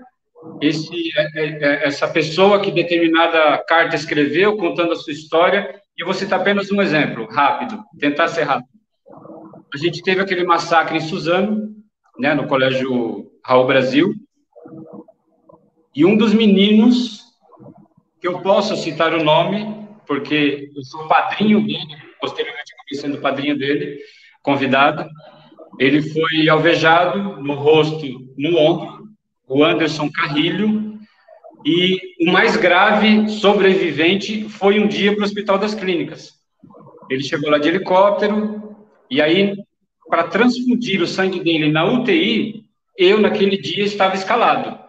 esse, 0.60 1.10
é, 1.16 1.22
é, 1.34 1.46
é, 1.46 1.86
essa 1.86 2.08
pessoa 2.08 2.60
que 2.60 2.70
determinada 2.70 3.58
carta 3.68 3.94
escreveu, 3.94 4.56
contando 4.56 4.92
a 4.92 4.96
sua 4.96 5.12
história, 5.12 5.74
e 5.96 6.02
eu 6.02 6.06
vou 6.06 6.14
citar 6.14 6.40
apenas 6.40 6.70
um 6.70 6.80
exemplo, 6.80 7.26
rápido, 7.26 7.78
tentar 7.98 8.28
ser 8.28 8.44
rápido. 8.44 8.68
A 9.74 9.76
gente 9.76 10.02
teve 10.02 10.20
aquele 10.22 10.44
massacre 10.44 10.96
em 10.96 11.00
Suzano, 11.00 11.74
né, 12.18 12.32
no 12.34 12.46
Colégio 12.46 13.30
Raul 13.44 13.66
Brasil, 13.66 14.14
e 15.96 16.04
um 16.04 16.14
dos 16.14 16.34
meninos, 16.34 17.24
que 18.20 18.28
eu 18.28 18.40
posso 18.40 18.76
citar 18.76 19.14
o 19.14 19.24
nome, 19.24 19.88
porque 20.06 20.70
eu 20.76 20.82
sou 20.84 21.08
padrinho 21.08 21.66
dele, 21.66 21.96
posteriormente 22.20 22.74
acabei 22.74 23.00
sendo 23.00 23.22
padrinho 23.22 23.58
dele, 23.58 23.98
convidado, 24.42 25.08
ele 25.78 26.02
foi 26.02 26.50
alvejado 26.50 27.42
no 27.42 27.54
rosto, 27.54 28.06
no 28.36 28.58
ombro, 28.58 29.08
o 29.48 29.64
Anderson 29.64 30.10
Carrilho, 30.10 30.98
e 31.64 31.98
o 32.20 32.30
mais 32.30 32.58
grave 32.58 33.30
sobrevivente 33.30 34.50
foi 34.50 34.78
um 34.78 34.86
dia 34.86 35.12
para 35.12 35.22
o 35.22 35.24
Hospital 35.24 35.58
das 35.58 35.74
Clínicas. 35.74 36.34
Ele 37.08 37.22
chegou 37.22 37.50
lá 37.50 37.56
de 37.56 37.68
helicóptero, 37.68 38.76
e 39.10 39.22
aí, 39.22 39.56
para 40.10 40.24
transfundir 40.24 41.00
o 41.00 41.06
sangue 41.06 41.40
dele 41.40 41.72
na 41.72 41.86
UTI, 41.86 42.64
eu, 42.98 43.18
naquele 43.18 43.56
dia, 43.56 43.84
estava 43.84 44.14
escalado. 44.14 44.85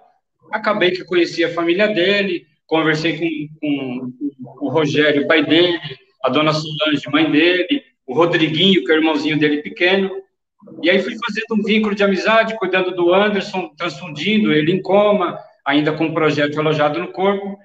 Acabei 0.52 0.92
que 0.92 1.04
conheci 1.04 1.44
a 1.44 1.54
família 1.54 1.88
dele, 1.88 2.46
conversei 2.66 3.50
com, 3.60 4.12
com 4.58 4.66
o 4.66 4.70
Rogério, 4.70 5.24
o 5.24 5.28
pai 5.28 5.44
dele, 5.46 5.80
a 6.24 6.30
dona 6.30 6.54
Solange, 6.54 7.10
mãe 7.12 7.30
dele, 7.30 7.84
o 8.06 8.14
Rodriguinho, 8.14 8.84
que 8.84 8.92
é 8.92 8.96
o 8.96 8.98
irmãozinho 8.98 9.38
dele 9.38 9.62
pequeno, 9.62 10.12
e 10.82 10.90
aí 10.90 11.00
fui 11.00 11.16
fazendo 11.26 11.60
um 11.60 11.64
vínculo 11.64 11.96
de 11.96 12.04
amizade, 12.04 12.58
cuidando 12.58 12.92
do 12.92 13.14
Anderson, 13.14 13.70
transfundindo 13.78 14.52
ele 14.52 14.72
em 14.72 14.82
coma, 14.82 15.40
ainda 15.66 15.92
com 15.94 16.06
um 16.06 16.14
projeto 16.14 16.60
alojado 16.60 17.00
no 17.00 17.12
corpo. 17.12 17.58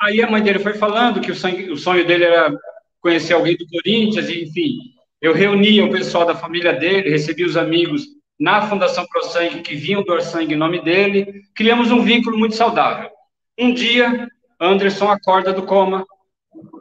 Aí 0.00 0.22
a 0.22 0.30
mãe 0.30 0.42
dele 0.42 0.58
foi 0.58 0.74
falando 0.74 1.20
que 1.20 1.30
o, 1.30 1.34
sangue, 1.34 1.70
o 1.70 1.76
sonho 1.76 2.06
dele 2.06 2.24
era 2.24 2.54
conhecer 3.00 3.34
alguém 3.34 3.56
do 3.56 3.66
Corinthians, 3.68 4.28
e, 4.28 4.44
enfim. 4.44 4.76
Eu 5.20 5.32
reunia 5.32 5.84
o 5.84 5.90
pessoal 5.90 6.26
da 6.26 6.34
família 6.34 6.72
dele, 6.72 7.10
recebi 7.10 7.44
os 7.44 7.56
amigos 7.56 8.06
na 8.38 8.62
Fundação 8.62 9.06
Pro 9.06 9.24
Sangue 9.24 9.62
que 9.62 9.74
vinham 9.74 10.02
doar 10.02 10.20
sangue 10.20 10.54
em 10.54 10.58
nome 10.58 10.82
dele. 10.82 11.42
Criamos 11.54 11.90
um 11.90 12.02
vínculo 12.02 12.38
muito 12.38 12.56
saudável. 12.56 13.10
Um 13.58 13.72
dia, 13.72 14.28
Anderson 14.60 15.08
acorda 15.08 15.52
do 15.52 15.62
coma, 15.62 16.04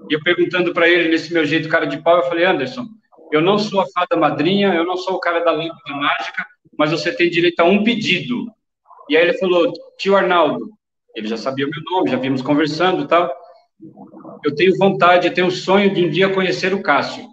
e 0.10 0.14
eu 0.14 0.22
perguntando 0.24 0.74
para 0.74 0.90
ele, 0.90 1.10
nesse 1.10 1.34
meu 1.34 1.46
jeito 1.46 1.70
cara 1.70 1.86
de 1.86 2.02
pau, 2.02 2.18
eu 2.18 2.24
falei, 2.24 2.46
Anderson, 2.46 2.86
eu 3.32 3.42
não 3.42 3.58
sou 3.58 3.82
a 3.82 3.86
fada 3.88 4.16
madrinha, 4.16 4.74
eu 4.74 4.86
não 4.86 4.98
sou 4.98 5.16
o 5.16 5.20
cara 5.20 5.40
da 5.40 5.52
lâmpada 5.52 5.96
mágica, 5.96 6.46
mas 6.78 6.92
você 6.92 7.12
tem 7.12 7.30
direito 7.30 7.60
a 7.60 7.64
um 7.64 7.84
pedido. 7.84 8.46
E 9.10 9.18
aí 9.18 9.24
ele 9.24 9.38
falou, 9.38 9.72
tio 9.98 10.16
Arnaldo, 10.16 10.72
ele 11.16 11.28
já 11.28 11.38
sabia 11.38 11.66
o 11.66 11.70
meu 11.70 11.82
nome, 11.84 12.12
já 12.12 12.18
vimos 12.18 12.42
conversando 12.42 13.04
e 13.04 13.08
tal. 13.08 13.32
Eu 14.44 14.56
tenho 14.56 14.78
vontade, 14.78 15.28
eu 15.28 15.34
tenho 15.34 15.48
o 15.48 15.52
sonho 15.52 15.94
de 15.94 16.06
um 16.06 16.10
dia 16.10 16.34
conhecer 16.34 16.74
o 16.74 16.82
Cássio. 16.82 17.33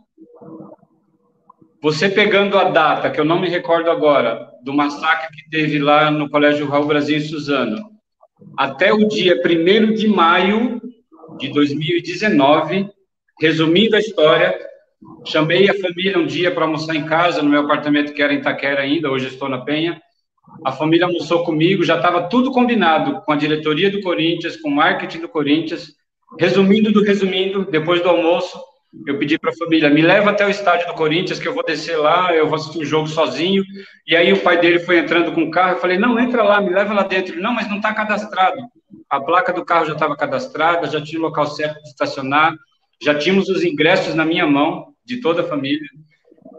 Você 1.83 2.11
pegando 2.11 2.59
a 2.59 2.65
data, 2.65 3.11
que 3.11 3.19
eu 3.19 3.25
não 3.25 3.41
me 3.41 3.49
recordo 3.49 3.91
agora, 3.91 4.51
do 4.63 4.73
massacre 4.73 5.35
que 5.35 5.49
teve 5.49 5.79
lá 5.79 6.11
no 6.11 6.29
Colégio 6.29 6.69
Raul 6.69 6.87
Brasil 6.87 7.17
em 7.17 7.23
Suzano, 7.23 7.91
até 8.57 8.93
o 8.93 9.09
dia 9.09 9.41
1 9.43 9.95
de 9.95 10.07
maio 10.07 10.81
de 11.39 11.49
2019, 11.49 12.87
resumindo 13.41 13.97
a 13.97 13.99
história, 13.99 14.59
chamei 15.25 15.71
a 15.71 15.75
família 15.75 16.19
um 16.19 16.27
dia 16.27 16.51
para 16.51 16.67
almoçar 16.67 16.95
em 16.95 17.07
casa, 17.07 17.43
no 17.43 17.49
meu 17.49 17.63
apartamento 17.63 18.13
que 18.13 18.23
era 18.23 18.35
em 18.35 18.39
Itaquera 18.39 18.83
ainda, 18.83 19.11
hoje 19.11 19.29
estou 19.29 19.49
na 19.49 19.65
Penha, 19.65 19.99
a 20.65 20.73
família 20.73 21.07
almoçou 21.07 21.45
comigo, 21.45 21.83
já 21.83 21.97
estava 21.97 22.29
tudo 22.29 22.53
combinado 22.53 23.23
com 23.23 23.33
a 23.33 23.37
diretoria 23.37 23.91
do 23.91 24.03
Corinthians, 24.03 24.57
com 24.57 24.69
o 24.69 24.75
marketing 24.75 25.21
do 25.21 25.29
Corinthians. 25.29 25.95
Resumindo 26.39 26.93
do 26.93 27.03
resumindo, 27.03 27.65
depois 27.65 28.03
do 28.03 28.09
almoço, 28.09 28.61
eu 29.07 29.19
pedi 29.19 29.39
para 29.39 29.51
a 29.51 29.57
família, 29.57 29.89
me 29.89 30.03
leva 30.03 30.31
até 30.31 30.45
o 30.45 30.51
estádio 30.51 30.89
do 30.89 30.95
Corinthians, 30.95 31.39
que 31.39 31.47
eu 31.47 31.55
vou 31.55 31.65
descer 31.65 31.97
lá, 31.97 32.35
eu 32.35 32.47
vou 32.49 32.57
assistir 32.57 32.79
o 32.79 32.85
jogo 32.85 33.07
sozinho. 33.07 33.63
E 34.07 34.17
aí 34.17 34.33
o 34.33 34.43
pai 34.43 34.61
dele 34.61 34.81
foi 34.81 34.99
entrando 34.99 35.33
com 35.33 35.43
o 35.43 35.51
carro, 35.51 35.77
eu 35.77 35.81
falei, 35.81 35.97
não, 35.97 36.19
entra 36.19 36.43
lá, 36.43 36.61
me 36.61 36.71
leva 36.71 36.93
lá 36.93 37.03
dentro. 37.05 37.35
Ele, 37.35 37.43
não, 37.43 37.53
mas 37.53 37.69
não 37.69 37.77
está 37.77 37.95
cadastrado. 37.95 38.59
A 39.09 39.21
placa 39.21 39.53
do 39.53 39.65
carro 39.65 39.87
já 39.87 39.93
estava 39.93 40.17
cadastrada, 40.17 40.89
já 40.89 41.01
tinha 41.01 41.21
o 41.21 41.23
local 41.23 41.47
certo 41.47 41.81
de 41.83 41.89
estacionar, 41.89 42.55
já 43.01 43.15
tínhamos 43.15 43.49
os 43.49 43.63
ingressos 43.63 44.15
na 44.15 44.25
minha 44.25 44.47
mão, 44.47 44.93
de 45.05 45.21
toda 45.21 45.43
a 45.43 45.49
família. 45.49 45.89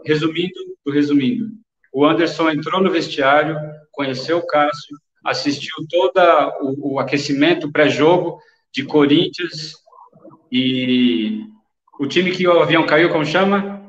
Resumindo 0.04 0.58
do 0.84 0.90
resumindo, 0.90 1.46
O 1.92 2.04
Anderson 2.04 2.50
entrou 2.50 2.82
no 2.82 2.90
vestiário, 2.90 3.56
conheceu 3.92 4.38
o 4.38 4.46
Cássio, 4.46 4.96
assistiu 5.24 5.74
todo 5.88 6.18
o, 6.60 6.94
o 6.94 6.98
aquecimento 6.98 7.70
pré-jogo 7.70 8.40
de 8.72 8.84
Corinthians 8.84 9.74
e 10.50 11.46
o 12.02 12.06
time 12.08 12.32
que 12.32 12.48
o 12.48 12.60
avião 12.60 12.84
caiu, 12.84 13.10
como 13.10 13.24
chama? 13.24 13.80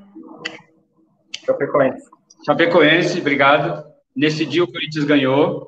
Chapecoense. 1.43 2.05
Chapecoense, 2.45 3.19
obrigado. 3.19 3.83
Nesse 4.15 4.45
dia 4.45 4.63
o 4.63 4.71
Corinthians 4.71 5.03
ganhou. 5.03 5.67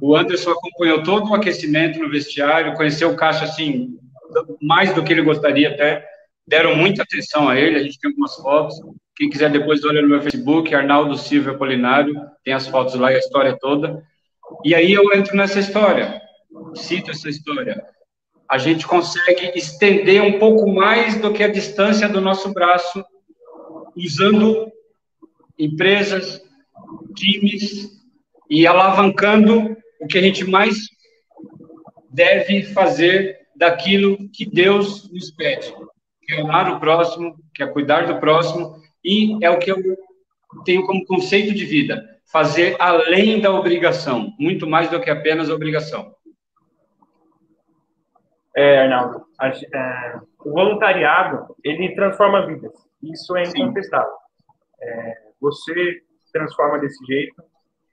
O 0.00 0.14
Anderson 0.14 0.52
acompanhou 0.52 1.02
todo 1.02 1.28
o 1.28 1.34
aquecimento 1.34 1.98
no 1.98 2.08
vestiário, 2.08 2.76
conheceu 2.76 3.10
o 3.10 3.16
Cássio 3.16 3.46
assim, 3.46 3.98
mais 4.62 4.94
do 4.94 5.02
que 5.02 5.12
ele 5.12 5.22
gostaria 5.22 5.70
até. 5.70 6.06
Deram 6.46 6.76
muita 6.76 7.02
atenção 7.02 7.48
a 7.48 7.58
ele, 7.58 7.76
a 7.76 7.82
gente 7.82 7.98
tem 7.98 8.10
algumas 8.10 8.36
fotos. 8.36 8.76
Quem 9.16 9.28
quiser 9.28 9.50
depois 9.50 9.84
olha 9.84 10.02
no 10.02 10.08
meu 10.08 10.22
Facebook, 10.22 10.72
Arnaldo 10.72 11.18
Silva 11.18 11.50
Apolinário, 11.50 12.14
tem 12.44 12.54
as 12.54 12.68
fotos 12.68 12.94
lá 12.94 13.10
e 13.10 13.16
a 13.16 13.18
história 13.18 13.58
toda. 13.60 14.00
E 14.64 14.72
aí 14.72 14.92
eu 14.92 15.12
entro 15.14 15.36
nessa 15.36 15.58
história, 15.58 16.22
cito 16.76 17.10
essa 17.10 17.28
história. 17.28 17.84
A 18.52 18.58
gente 18.58 18.86
consegue 18.86 19.50
estender 19.56 20.20
um 20.20 20.38
pouco 20.38 20.70
mais 20.70 21.18
do 21.18 21.32
que 21.32 21.42
a 21.42 21.48
distância 21.48 22.06
do 22.06 22.20
nosso 22.20 22.52
braço, 22.52 23.02
usando 23.96 24.70
empresas, 25.58 26.38
times 27.16 27.98
e 28.50 28.66
alavancando 28.66 29.74
o 29.98 30.06
que 30.06 30.18
a 30.18 30.20
gente 30.20 30.44
mais 30.44 30.76
deve 32.10 32.64
fazer 32.74 33.38
daquilo 33.56 34.28
que 34.28 34.44
Deus 34.44 35.10
nos 35.10 35.30
pede, 35.30 35.72
que 36.22 36.34
é 36.34 36.42
amar 36.42 36.70
o 36.74 36.78
próximo, 36.78 37.34
que 37.54 37.62
é 37.62 37.66
cuidar 37.66 38.06
do 38.06 38.20
próximo, 38.20 38.76
e 39.02 39.42
é 39.42 39.48
o 39.48 39.58
que 39.58 39.72
eu 39.72 39.78
tenho 40.66 40.84
como 40.84 41.06
conceito 41.06 41.54
de 41.54 41.64
vida, 41.64 42.04
fazer 42.30 42.76
além 42.78 43.40
da 43.40 43.50
obrigação, 43.50 44.30
muito 44.38 44.66
mais 44.66 44.90
do 44.90 45.00
que 45.00 45.08
apenas 45.08 45.48
a 45.48 45.54
obrigação. 45.54 46.14
É, 48.54 48.80
Arnaldo, 48.80 49.26
a, 49.38 49.48
é, 49.48 50.20
o 50.44 50.52
voluntariado, 50.52 51.54
ele 51.64 51.94
transforma 51.94 52.46
vidas, 52.46 52.72
isso 53.02 53.34
é 53.36 53.44
incontestável. 53.44 54.12
É, 54.80 55.18
você 55.40 56.02
transforma 56.32 56.78
desse 56.78 57.04
jeito, 57.06 57.42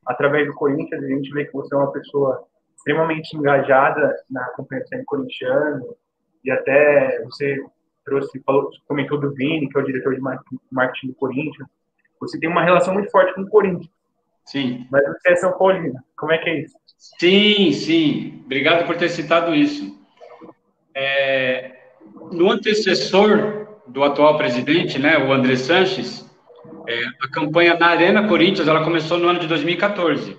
através 0.05 0.47
do 0.47 0.53
Corinthians, 0.53 1.03
a 1.03 1.07
gente 1.07 1.31
vê 1.31 1.45
que 1.45 1.53
você 1.53 1.73
é 1.73 1.77
uma 1.77 1.91
pessoa 1.91 2.45
extremamente 2.75 3.35
engajada 3.35 4.15
na 4.29 4.43
compreensão 4.51 5.01
corintiana, 5.05 5.81
e 6.43 6.51
até 6.51 7.21
você 7.23 7.57
trouxe, 8.05 8.41
falou, 8.43 8.69
comentou 8.87 9.19
do 9.19 9.33
Vini, 9.33 9.69
que 9.69 9.77
é 9.77 9.81
o 9.81 9.85
diretor 9.85 10.15
de 10.15 10.21
marketing 10.21 11.07
do 11.07 11.15
Corinthians, 11.15 11.67
você 12.19 12.39
tem 12.39 12.49
uma 12.49 12.63
relação 12.63 12.93
muito 12.93 13.11
forte 13.11 13.33
com 13.33 13.41
o 13.41 13.49
Corinthians. 13.49 13.89
Sim. 14.45 14.87
Mas 14.89 15.03
você 15.03 15.31
é 15.31 15.35
São 15.35 15.57
Paulino, 15.57 15.99
como 16.17 16.31
é 16.31 16.37
que 16.37 16.49
é 16.49 16.61
isso? 16.61 16.75
Sim, 16.97 17.71
sim, 17.71 18.41
obrigado 18.45 18.85
por 18.85 18.97
ter 18.97 19.09
citado 19.09 19.53
isso. 19.53 19.98
É, 21.01 21.71
no 22.33 22.51
antecessor 22.51 23.67
do 23.87 24.03
atual 24.03 24.37
presidente, 24.37 24.99
né, 24.99 25.17
o 25.17 25.31
André 25.31 25.55
Sanches, 25.55 26.29
é, 26.85 27.01
a 27.21 27.27
campanha 27.29 27.75
na 27.75 27.87
Arena 27.87 28.27
Corinthians, 28.27 28.67
ela 28.67 28.83
começou 28.83 29.17
no 29.17 29.29
ano 29.29 29.39
de 29.39 29.47
2014. 29.47 30.37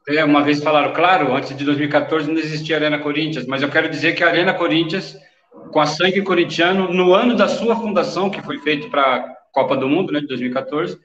Até 0.00 0.24
uma 0.24 0.42
vez 0.42 0.62
falaram, 0.62 0.94
claro, 0.94 1.34
antes 1.34 1.54
de 1.54 1.62
2014 1.62 2.32
não 2.32 2.38
existia 2.38 2.76
Arena 2.76 2.98
Corinthians, 3.00 3.44
mas 3.46 3.60
eu 3.60 3.68
quero 3.68 3.90
dizer 3.90 4.14
que 4.14 4.24
a 4.24 4.28
Arena 4.28 4.54
Corinthians, 4.54 5.14
com 5.70 5.78
a 5.78 5.86
sangue 5.86 6.22
corintiano, 6.22 6.90
no 6.90 7.12
ano 7.12 7.36
da 7.36 7.46
sua 7.46 7.76
fundação, 7.76 8.30
que 8.30 8.40
foi 8.40 8.58
feito 8.60 8.88
para 8.88 9.16
a 9.16 9.20
Copa 9.52 9.76
do 9.76 9.86
Mundo, 9.86 10.10
né, 10.10 10.20
de 10.20 10.26
2014, 10.26 10.98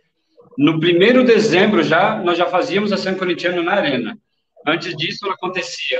no 0.58 0.80
primeiro 0.80 1.26
dezembro 1.26 1.84
já, 1.84 2.16
nós 2.24 2.38
já 2.38 2.46
fazíamos 2.46 2.94
a 2.94 2.98
sangue 2.98 3.20
corintiano 3.20 3.62
na 3.62 3.74
Arena. 3.74 4.18
Antes 4.66 4.96
disso, 4.96 5.26
ela 5.26 5.34
acontecia 5.34 6.00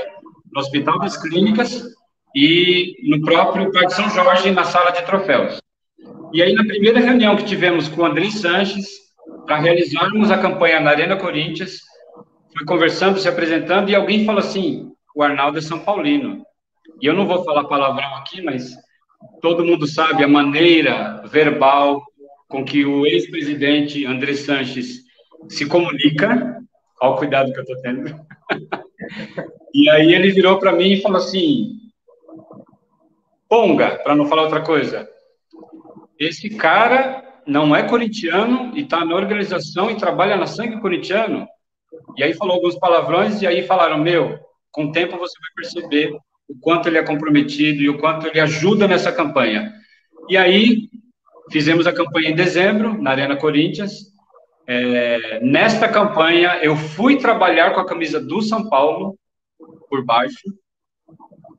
no 0.54 0.62
Hospital 0.62 1.00
das 1.00 1.18
Clínicas 1.18 1.84
e 2.36 2.98
no 3.04 3.22
próprio 3.22 3.72
Parque 3.72 3.94
São 3.94 4.10
Jorge, 4.10 4.52
na 4.52 4.66
sala 4.66 4.92
de 4.92 5.06
troféus. 5.06 5.62
E 6.34 6.44
aí, 6.44 6.54
na 6.54 6.66
primeira 6.66 7.00
reunião 7.00 7.38
que 7.38 7.46
tivemos 7.46 7.88
com 7.88 8.02
o 8.02 8.06
André 8.06 8.30
Sanches, 8.30 8.86
para 9.46 9.58
realizarmos 9.58 10.30
a 10.30 10.38
campanha 10.38 10.82
na 10.82 10.90
Arena 10.90 11.16
Corinthians, 11.16 11.80
fui 12.56 12.66
conversando, 12.66 13.20
se 13.20 13.30
apresentando, 13.30 13.90
e 13.90 13.96
alguém 13.96 14.26
falou 14.26 14.40
assim: 14.40 14.92
o 15.16 15.24
Arnaldo 15.24 15.60
é 15.60 15.62
São 15.62 15.80
Paulino. 15.80 16.44
E 17.02 17.06
eu 17.06 17.14
não 17.14 17.26
vou 17.26 17.44
falar 17.46 17.64
palavrão 17.66 18.16
aqui, 18.16 18.42
mas 18.42 18.76
todo 19.42 19.66
mundo 19.66 19.88
sabe 19.88 20.24
a 20.24 20.28
maneira 20.28 21.22
verbal 21.28 22.04
com 22.50 22.66
que 22.66 22.86
o 22.86 23.06
ex-presidente 23.06 24.06
André 24.06 24.34
Sanches 24.34 25.04
se 25.48 25.66
comunica. 25.66 26.58
Olha 27.02 27.12
o 27.12 27.18
cuidado 27.18 27.54
que 27.54 27.60
eu 27.60 27.64
estou 27.64 27.82
tendo. 27.82 28.14
e 29.74 29.90
aí 29.90 30.14
ele 30.14 30.32
virou 30.32 30.60
para 30.60 30.74
mim 30.74 30.92
e 30.92 31.02
falou 31.02 31.18
assim: 31.18 31.85
Ponga, 33.48 33.98
para 34.00 34.16
não 34.16 34.26
falar 34.26 34.44
outra 34.44 34.62
coisa, 34.62 35.08
esse 36.20 36.50
cara 36.50 37.24
não 37.46 37.76
é 37.76 37.84
corintiano 37.84 38.72
e 38.76 38.82
está 38.82 39.06
na 39.06 39.16
organização 39.16 39.92
e 39.92 39.98
trabalha 39.98 40.36
na 40.36 40.48
sangue 40.48 40.82
corintiano. 40.82 41.48
E 42.18 42.24
aí 42.24 42.34
falou 42.34 42.56
alguns 42.56 42.78
palavrões 42.78 43.42
e 43.42 43.48
aí 43.48 43.64
falaram, 43.64 43.98
meu, 43.98 44.40
com 44.72 44.86
o 44.86 44.92
tempo 44.92 45.18
você 45.18 45.38
vai 45.40 45.52
perceber 45.56 46.18
o 46.48 46.60
quanto 46.60 46.88
ele 46.88 46.98
é 46.98 47.04
comprometido 47.04 47.82
e 47.82 47.90
o 47.90 47.98
quanto 47.98 48.28
ele 48.28 48.40
ajuda 48.40 48.88
nessa 48.88 49.12
campanha. 49.12 49.74
E 50.30 50.38
aí 50.38 50.90
fizemos 51.52 51.86
a 51.86 51.94
campanha 51.94 52.30
em 52.30 52.36
dezembro, 52.36 53.00
na 53.02 53.12
Arena 53.12 53.36
Corinthians. 53.36 54.14
É, 54.68 55.40
nesta 55.42 55.88
campanha, 55.88 56.60
eu 56.64 56.76
fui 56.76 57.18
trabalhar 57.18 57.74
com 57.74 57.80
a 57.80 57.86
camisa 57.86 58.20
do 58.20 58.42
São 58.42 58.68
Paulo, 58.68 59.18
por 59.90 60.04
baixo. 60.04 60.42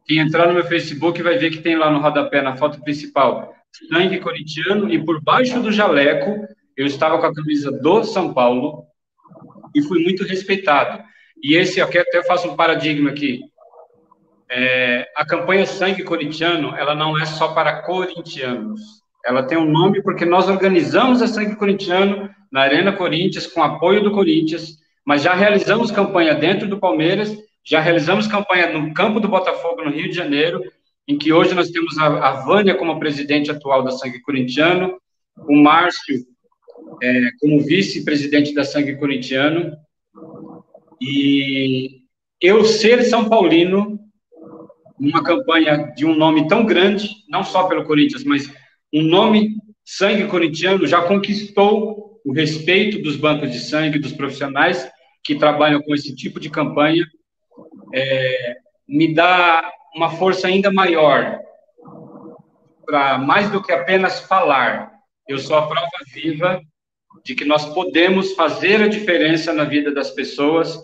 Quem 0.07 0.19
entrar 0.19 0.47
no 0.47 0.55
meu 0.55 0.65
Facebook 0.65 1.21
vai 1.23 1.37
ver 1.37 1.51
que 1.51 1.61
tem 1.61 1.77
lá 1.77 1.91
no 1.91 2.01
rodapé, 2.01 2.41
na 2.41 2.57
foto 2.57 2.81
principal, 2.83 3.55
sangue 3.91 4.21
corintiano 4.21 4.91
e 4.91 5.05
por 5.05 5.21
baixo 5.23 5.61
do 5.61 5.73
jaleco 5.73 6.47
eu 6.77 6.87
estava 6.87 7.19
com 7.19 7.27
a 7.27 7.35
camisa 7.35 7.73
do 7.73 8.05
São 8.05 8.33
Paulo 8.33 8.85
e 9.75 9.83
fui 9.83 10.03
muito 10.03 10.25
respeitado. 10.25 11.03
E 11.43 11.55
esse 11.55 11.81
aqui 11.81 11.99
até 11.99 12.23
faço 12.23 12.49
um 12.49 12.57
paradigma 12.57 13.11
aqui. 13.11 13.41
É, 14.49 15.09
a 15.17 15.27
campanha 15.27 15.67
Sangue 15.67 16.05
Corintiano, 16.05 16.75
ela 16.77 16.95
não 16.95 17.19
é 17.19 17.25
só 17.25 17.49
para 17.49 17.83
corintianos. 17.83 18.81
Ela 19.25 19.43
tem 19.43 19.59
um 19.59 19.71
nome 19.71 20.03
porque 20.03 20.25
nós 20.25 20.49
organizamos 20.49 21.21
a 21.21 21.27
Sangue 21.27 21.57
Corintiano 21.57 22.31
na 22.51 22.61
Arena 22.61 22.93
Corinthians 22.93 23.47
com 23.47 23.63
apoio 23.63 24.03
do 24.03 24.13
Corinthians, 24.13 24.79
mas 25.05 25.23
já 25.23 25.35
realizamos 25.35 25.91
campanha 25.91 26.35
dentro 26.35 26.69
do 26.69 26.79
Palmeiras, 26.79 27.37
já 27.67 27.81
realizamos 27.81 28.27
campanha 28.27 28.73
no 28.73 28.95
campo 28.95 29.19
do 29.19 29.29
Botafogo 29.29 29.83
no 29.83 29.91
Rio 29.91 30.09
de 30.09 30.15
Janeiro 30.15 30.61
em 31.09 31.19
que 31.19 31.33
hoje 31.33 31.55
nós 31.55 31.71
temos 31.71 31.99
a, 31.99 32.45
Vânia 32.45 32.75
como 32.75 32.99
presidente 32.99 33.51
atual 33.51 33.83
da 33.85 33.93
Sangue 33.93 34.21
Corintiano, 34.21 34.99
o 35.49 35.57
Márcio 35.57 36.25
é, 37.03 37.31
como 37.41 37.61
vice-presidente 37.61 38.53
da 38.55 38.65
Sangue 38.65 38.97
Corintiano, 38.97 39.77
e 41.01 42.01
eu 42.41 42.65
ser 42.65 43.05
São 43.05 43.29
Paulino, 43.29 44.01
uma 44.99 45.23
campanha 45.23 45.93
de 45.95 46.05
um 46.05 46.15
nome 46.15 46.49
tão 46.49 46.65
grande, 46.65 47.09
não 47.29 47.45
só 47.45 47.65
pelo 47.69 47.85
Corinthians, 47.85 48.25
mas 48.25 48.53
um 48.93 49.03
nome 49.03 49.57
Sangue 49.85 50.27
Corintiano 50.27 50.87
já 50.87 51.03
conquistou 51.03 52.21
o 52.25 52.33
respeito 52.33 53.01
dos 53.01 53.17
bancos 53.17 53.53
de 53.53 53.61
sangue, 53.61 54.01
dos 54.01 54.13
profissionais 54.13 54.89
que 55.23 55.37
trabalham 55.37 55.81
com 55.83 55.95
esse 55.95 56.15
tipo 56.15 56.41
de 56.41 56.51
campanha, 56.51 57.07
é, 57.95 58.57
me 58.89 59.15
dá 59.15 59.71
uma 59.95 60.11
força 60.11 60.47
ainda 60.47 60.73
maior 60.73 61.41
para 62.85 63.19
mais 63.19 63.51
do 63.51 63.63
que 63.63 63.73
apenas 63.73 64.21
falar. 64.21 64.93
Eu 65.29 65.39
sou 65.39 65.57
a 65.57 65.67
prova 65.67 65.89
viva 66.15 66.61
de 67.25 67.35
que 67.35 67.45
nós 67.45 67.67
podemos 67.75 68.33
fazer 68.35 68.81
a 68.83 68.89
diferença 68.89 69.53
na 69.53 69.65
vida 69.65 69.93
das 69.93 70.11
pessoas, 70.13 70.79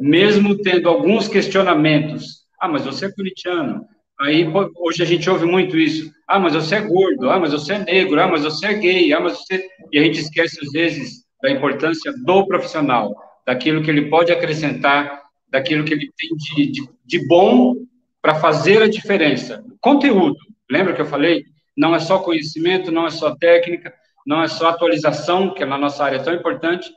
mesmo 0.00 0.58
tendo 0.58 0.88
alguns 0.88 1.28
questionamentos. 1.28 2.44
Ah, 2.60 2.68
mas 2.68 2.84
você 2.84 3.06
é 3.06 3.12
corintiano. 3.12 3.86
Aí 4.20 4.46
hoje 4.76 5.02
a 5.02 5.06
gente 5.06 5.28
ouve 5.30 5.46
muito 5.46 5.76
isso. 5.76 6.10
Ah, 6.26 6.38
mas 6.38 6.54
você 6.54 6.76
é 6.76 6.80
gordo. 6.80 7.30
Ah, 7.30 7.38
mas 7.38 7.52
você 7.52 7.74
é 7.74 7.78
negro. 7.78 8.20
Ah, 8.20 8.26
mas 8.26 8.42
você 8.42 8.66
é 8.66 8.74
gay. 8.74 9.12
Ah, 9.12 9.20
mas 9.20 9.38
você 9.38 9.64
e 9.92 9.98
a 9.98 10.02
gente 10.02 10.20
esquece 10.20 10.58
às 10.62 10.72
vezes 10.72 11.24
da 11.42 11.50
importância 11.50 12.12
do 12.24 12.46
profissional, 12.46 13.14
daquilo 13.46 13.82
que 13.82 13.90
ele 13.90 14.08
pode 14.08 14.32
acrescentar, 14.32 15.23
daquilo 15.54 15.84
que 15.84 15.94
ele 15.94 16.12
tem 16.18 16.36
de, 16.36 16.72
de, 16.72 16.88
de 17.06 17.28
bom 17.28 17.76
para 18.20 18.34
fazer 18.34 18.82
a 18.82 18.88
diferença. 18.88 19.64
Conteúdo, 19.80 20.36
lembra 20.68 20.92
que 20.92 21.00
eu 21.00 21.06
falei? 21.06 21.44
Não 21.76 21.94
é 21.94 22.00
só 22.00 22.18
conhecimento, 22.18 22.90
não 22.90 23.06
é 23.06 23.10
só 23.10 23.36
técnica, 23.36 23.94
não 24.26 24.42
é 24.42 24.48
só 24.48 24.70
atualização, 24.70 25.54
que 25.54 25.64
na 25.64 25.78
nossa 25.78 26.02
área 26.04 26.16
é 26.16 26.22
tão 26.22 26.34
importante, 26.34 26.90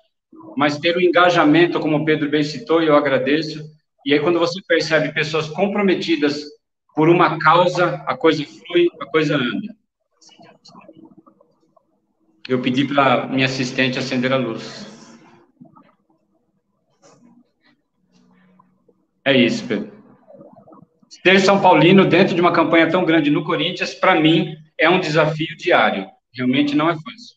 mas 0.56 0.80
ter 0.80 0.98
o 0.98 1.02
engajamento, 1.02 1.80
como 1.80 1.98
o 1.98 2.06
Pedro 2.06 2.32
bem 2.32 2.42
citou, 2.42 2.82
e 2.82 2.88
eu 2.88 2.96
agradeço. 2.96 3.64
E 4.04 4.12
aí, 4.12 4.20
quando 4.20 4.40
você 4.40 4.60
percebe 4.68 5.14
pessoas 5.14 5.48
comprometidas 5.48 6.44
por 6.96 7.10
uma 7.10 7.38
causa, 7.38 8.04
a 8.08 8.18
coisa 8.18 8.44
flui, 8.44 8.88
a 9.00 9.06
coisa 9.06 9.36
anda. 9.36 9.76
Eu 12.50 12.60
pedi 12.60 12.88
para 12.88 13.28
minha 13.28 13.46
assistente 13.46 14.00
acender 14.00 14.34
a 14.34 14.38
luz. 14.38 14.97
É 19.28 19.34
isso, 19.34 19.68
Pedro. 19.68 19.92
Ser 21.10 21.42
São 21.42 21.62
Paulino 21.62 22.06
dentro 22.06 22.34
de 22.34 22.40
uma 22.40 22.54
campanha 22.54 22.90
tão 22.90 23.04
grande 23.04 23.30
no 23.30 23.44
Corinthians, 23.44 23.94
para 23.94 24.16
mim, 24.16 24.56
é 24.78 24.90
um 24.90 25.02
desafio 25.02 25.54
diário. 25.58 26.08
Realmente 26.34 26.78
não 26.78 26.90
é 26.90 26.94
fácil. 26.94 27.36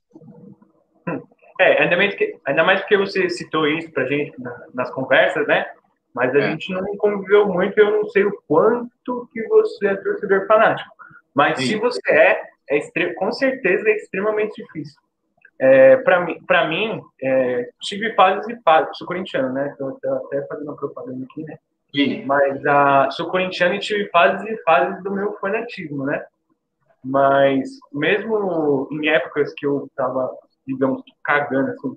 É, 1.61 1.83
ainda 1.83 1.97
mais, 1.97 2.15
que, 2.15 2.39
ainda 2.47 2.63
mais 2.63 2.81
porque 2.81 2.97
você 2.97 3.29
citou 3.29 3.67
isso 3.67 3.91
pra 3.91 4.07
gente 4.07 4.33
nas 4.73 4.89
conversas, 4.93 5.45
né? 5.49 5.67
Mas 6.15 6.33
a 6.33 6.39
é. 6.39 6.51
gente 6.53 6.73
não 6.73 6.97
conviveu 6.97 7.49
muito, 7.49 7.77
eu 7.77 7.91
não 7.91 8.09
sei 8.11 8.25
o 8.25 8.41
quanto 8.47 9.29
que 9.33 9.43
você 9.49 9.89
é 9.89 9.97
torcedor 9.97 10.47
fanático. 10.47 10.89
Mas 11.35 11.59
Sim. 11.59 11.67
se 11.67 11.77
você 11.77 12.01
é, 12.09 12.41
é 12.71 13.15
com 13.15 13.33
certeza 13.33 13.89
é 13.89 13.97
extremamente 13.97 14.63
difícil. 14.63 15.01
É, 15.59 15.97
para 15.97 16.21
mim, 16.21 16.41
pra 16.47 16.69
mim 16.69 17.03
é, 17.21 17.69
tive 17.83 18.15
fases 18.15 18.49
e 18.49 18.63
fases. 18.63 18.97
Sou 18.97 19.09
corintiano, 19.09 19.53
né? 19.53 19.71
Estou 19.73 19.99
até 20.05 20.47
fazendo 20.47 20.69
uma 20.69 20.77
propaganda 20.77 21.27
aqui, 21.29 21.43
né? 21.43 21.59
Sim. 21.95 22.25
Mas 22.25 22.65
a, 22.67 23.11
sou 23.11 23.29
corintiano 23.29 23.75
e 23.75 23.81
tive 23.81 24.09
fases 24.11 24.49
e 24.49 24.63
fases 24.63 25.03
do 25.03 25.11
meu 25.11 25.35
fanatismo, 25.39 26.05
né? 26.05 26.25
Mas 27.05 27.79
mesmo 27.93 28.89
em 28.93 29.09
épocas 29.09 29.53
que 29.55 29.67
eu 29.67 29.87
estava, 29.87 30.31
digamos, 30.67 31.03
cagando 31.25 31.71
assim, 31.71 31.97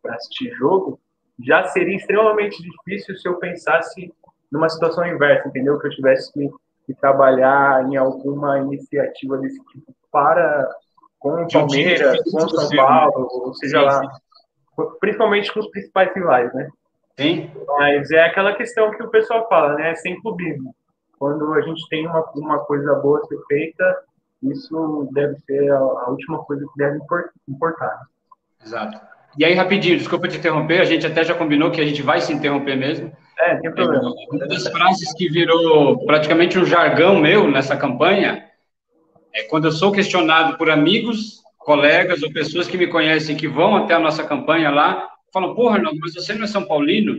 para 0.00 0.14
assistir 0.14 0.50
jogo, 0.54 1.00
já 1.40 1.64
seria 1.64 1.96
extremamente 1.96 2.62
difícil 2.62 3.16
se 3.16 3.28
eu 3.28 3.36
pensasse 3.38 4.12
numa 4.50 4.68
situação 4.68 5.06
inversa, 5.06 5.48
entendeu? 5.48 5.78
Que 5.78 5.88
eu 5.88 5.90
tivesse 5.90 6.32
que, 6.32 6.50
que 6.86 6.94
trabalhar 6.94 7.86
em 7.88 7.96
alguma 7.96 8.58
iniciativa 8.58 9.36
desse 9.38 9.62
tipo 9.66 9.94
para 10.10 10.68
com 11.18 11.42
o 11.42 11.48
Palmeiras, 11.48 12.22
com 12.30 12.38
o 12.38 12.48
São 12.48 12.76
Paulo, 12.76 13.28
ou 13.30 13.54
seja 13.54 13.78
sim, 13.78 13.84
lá, 13.84 14.00
sim. 14.02 14.84
principalmente 15.00 15.52
com 15.52 15.60
os 15.60 15.68
principais 15.70 16.14
rivais, 16.14 16.52
né? 16.54 16.70
Sim. 17.18 17.50
Mas 17.66 18.10
é 18.12 18.22
aquela 18.22 18.54
questão 18.54 18.92
que 18.92 19.02
o 19.02 19.10
pessoal 19.10 19.48
fala, 19.48 19.74
né? 19.74 19.94
Sem 19.96 20.20
clubismo. 20.20 20.74
Quando 21.18 21.52
a 21.54 21.60
gente 21.62 21.86
tem 21.88 22.06
uma, 22.06 22.24
uma 22.36 22.58
coisa 22.60 22.94
boa 22.94 23.18
a 23.18 23.24
ser 23.26 23.38
feita, 23.48 23.98
isso 24.44 25.08
deve 25.12 25.36
ser 25.40 25.68
a, 25.70 25.78
a 25.78 26.10
última 26.10 26.38
coisa 26.44 26.64
que 26.64 26.78
deve 26.78 26.98
importar. 27.48 28.02
Exato. 28.64 29.00
E 29.36 29.44
aí, 29.44 29.52
rapidinho, 29.52 29.98
desculpa 29.98 30.28
te 30.28 30.38
interromper, 30.38 30.80
a 30.80 30.84
gente 30.84 31.06
até 31.06 31.24
já 31.24 31.34
combinou 31.34 31.72
que 31.72 31.80
a 31.80 31.84
gente 31.84 32.02
vai 32.02 32.20
se 32.20 32.32
interromper 32.32 32.76
mesmo. 32.76 33.12
É, 33.40 33.56
tem 33.56 33.72
problema. 33.72 34.08
É, 34.08 34.36
uma 34.36 34.46
das 34.46 34.68
frases 34.68 35.12
que 35.14 35.28
virou 35.28 36.04
praticamente 36.06 36.58
um 36.58 36.64
jargão 36.64 37.18
meu 37.18 37.50
nessa 37.50 37.76
campanha 37.76 38.44
é 39.34 39.42
quando 39.44 39.66
eu 39.66 39.72
sou 39.72 39.92
questionado 39.92 40.56
por 40.56 40.70
amigos, 40.70 41.42
colegas 41.58 42.22
ou 42.22 42.32
pessoas 42.32 42.68
que 42.68 42.78
me 42.78 42.86
conhecem 42.86 43.36
que 43.36 43.48
vão 43.48 43.76
até 43.76 43.94
a 43.94 44.00
nossa 44.00 44.24
campanha 44.24 44.70
lá, 44.70 45.08
falam, 45.32 45.54
porra, 45.54 45.76
Arnaldo, 45.76 45.98
mas 46.00 46.14
você 46.14 46.34
não 46.34 46.44
é 46.44 46.46
São 46.46 46.66
Paulino? 46.66 47.16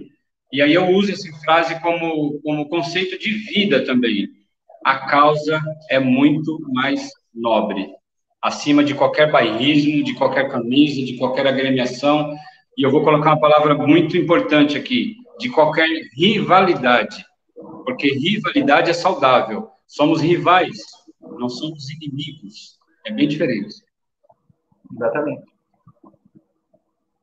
E 0.52 0.62
aí 0.62 0.74
eu 0.74 0.88
uso 0.90 1.12
essa 1.12 1.30
frase 1.44 1.80
como, 1.82 2.40
como 2.42 2.70
conceito 2.70 3.20
de 3.20 3.32
vida 3.32 3.86
também. 3.86 4.28
A 4.84 5.08
causa 5.08 5.62
é 5.90 6.00
muito 6.00 6.60
mais 6.74 7.10
nobre, 7.34 7.88
acima 8.42 8.84
de 8.84 8.96
qualquer 8.96 9.32
bairrismo, 9.32 10.04
de 10.04 10.16
qualquer 10.16 10.50
camisa, 10.50 11.06
de 11.06 11.18
qualquer 11.18 11.46
agremiação. 11.46 12.34
E 12.78 12.84
eu 12.84 12.92
vou 12.92 13.04
colocar 13.04 13.32
uma 13.32 13.40
palavra 13.40 13.76
muito 13.76 14.18
importante 14.18 14.78
aqui, 14.78 15.18
de 15.40 15.50
qualquer 15.50 15.88
rivalidade. 16.16 17.24
Porque 17.86 18.08
rivalidade 18.14 18.90
é 18.90 18.94
saudável. 18.94 19.70
Somos 19.86 20.22
rivais, 20.22 20.78
não 21.38 21.50
somos 21.50 21.90
inimigos. 21.90 22.78
É 23.06 23.12
bem 23.12 23.28
diferente. 23.28 23.76
Exatamente. 24.94 25.49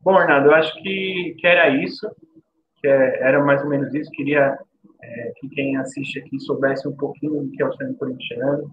Bom, 0.07 0.17
Arnaldo, 0.17 0.51
eu 0.51 0.55
acho 0.55 0.73
que, 0.85 1.35
que 1.37 1.45
era 1.45 1.69
isso, 1.69 2.09
que 2.77 2.87
é, 2.87 3.23
era 3.23 3.45
mais 3.45 3.61
ou 3.61 3.69
menos 3.69 3.93
isso. 3.93 4.09
Queria 4.13 4.57
é, 5.03 5.33
que 5.35 5.49
quem 5.49 5.77
assiste 5.79 6.21
aqui 6.21 6.39
soubesse 6.39 6.87
um 6.87 6.95
pouquinho 6.95 7.43
do 7.43 7.51
que 7.51 7.61
é 7.61 7.67
o 7.67 7.73
Centro 7.73 7.97
Corintiano. 7.97 8.71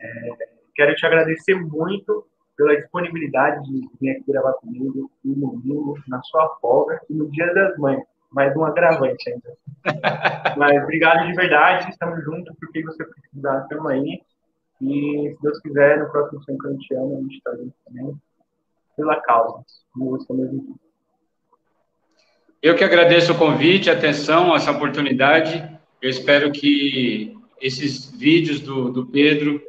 É, 0.00 0.28
quero 0.74 0.92
te 0.96 1.06
agradecer 1.06 1.54
muito 1.54 2.26
pela 2.56 2.74
disponibilidade 2.74 3.62
de 3.64 3.88
vir 4.00 4.10
aqui 4.10 4.24
gravar 4.26 4.54
comigo 4.54 5.08
no 5.24 5.52
domingo, 5.52 6.00
na 6.08 6.20
sua 6.24 6.48
folga 6.60 7.00
e 7.08 7.14
no 7.14 7.30
Dia 7.30 7.54
das 7.54 7.78
Mães. 7.78 8.02
Mais 8.32 8.52
um 8.56 8.64
agravante 8.64 9.30
ainda. 9.30 9.56
Mas 10.58 10.82
obrigado 10.82 11.28
de 11.28 11.32
verdade, 11.34 11.90
estamos 11.90 12.24
juntos, 12.24 12.52
porque 12.58 12.82
você 12.82 13.04
precisar, 13.04 13.60
estamos 13.60 13.86
aí. 13.86 14.20
E 14.80 15.30
se 15.30 15.42
Deus 15.42 15.60
quiser, 15.60 16.00
no 16.00 16.10
próximo 16.10 16.42
São 16.42 16.58
Corintiano, 16.58 17.18
a 17.18 17.20
gente 17.20 17.36
está 17.36 17.54
junto 17.54 17.72
também, 17.86 18.20
pela 18.96 19.20
causa. 19.20 19.62
Eu 22.62 22.74
que 22.74 22.82
agradeço 22.82 23.32
o 23.32 23.38
convite, 23.38 23.90
a 23.90 23.92
atenção, 23.92 24.56
essa 24.56 24.72
oportunidade. 24.72 25.62
Eu 26.00 26.10
espero 26.10 26.50
que 26.50 27.36
esses 27.60 28.10
vídeos 28.10 28.60
do, 28.60 28.90
do 28.90 29.06
Pedro, 29.06 29.60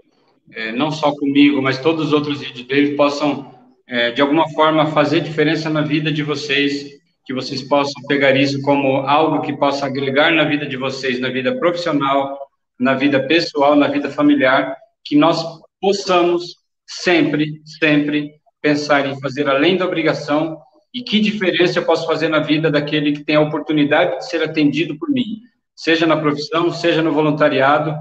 é, 0.52 0.72
não 0.72 0.92
só 0.92 1.12
comigo, 1.12 1.62
mas 1.62 1.78
todos 1.78 2.08
os 2.08 2.14
outros 2.14 2.42
vídeos 2.42 2.66
dele, 2.66 2.96
possam, 2.96 3.54
é, 3.86 4.12
de 4.12 4.22
alguma 4.22 4.50
forma, 4.50 4.88
fazer 4.88 5.22
diferença 5.22 5.70
na 5.70 5.82
vida 5.82 6.12
de 6.12 6.24
vocês, 6.24 6.98
que 7.26 7.34
vocês 7.34 7.62
possam 7.62 8.02
pegar 8.08 8.36
isso 8.36 8.62
como 8.62 8.98
algo 9.02 9.42
que 9.42 9.56
possa 9.56 9.86
agregar 9.86 10.32
na 10.32 10.46
vida 10.46 10.66
de 10.66 10.78
vocês, 10.78 11.20
na 11.20 11.30
vida 11.30 11.58
profissional, 11.60 12.38
na 12.80 12.94
vida 12.94 13.26
pessoal, 13.28 13.76
na 13.76 13.88
vida 13.88 14.10
familiar, 14.10 14.76
que 15.04 15.16
nós 15.16 15.44
possamos 15.82 16.56
sempre, 16.86 17.62
sempre 17.80 18.37
pensar 18.62 19.06
em 19.06 19.20
fazer 19.20 19.50
além 19.50 19.78
da 19.78 19.86
obrigação 19.86 20.60
e 20.94 21.02
que 21.02 21.20
diferença 21.20 21.80
eu 21.80 21.86
posso 21.86 22.08
fazer 22.08 22.28
na 22.28 22.40
vida 22.40 22.72
daquele 22.72 23.12
que 23.12 23.24
tem 23.24 23.36
a 23.36 23.42
oportunidade 23.42 24.18
de 24.18 24.30
ser 24.30 24.42
atendido 24.42 24.98
por 24.98 25.10
mim, 25.10 25.42
seja 25.76 26.08
na 26.08 26.18
profissão, 26.18 26.72
seja 26.72 27.02
no 27.02 27.12
voluntariado. 27.12 27.96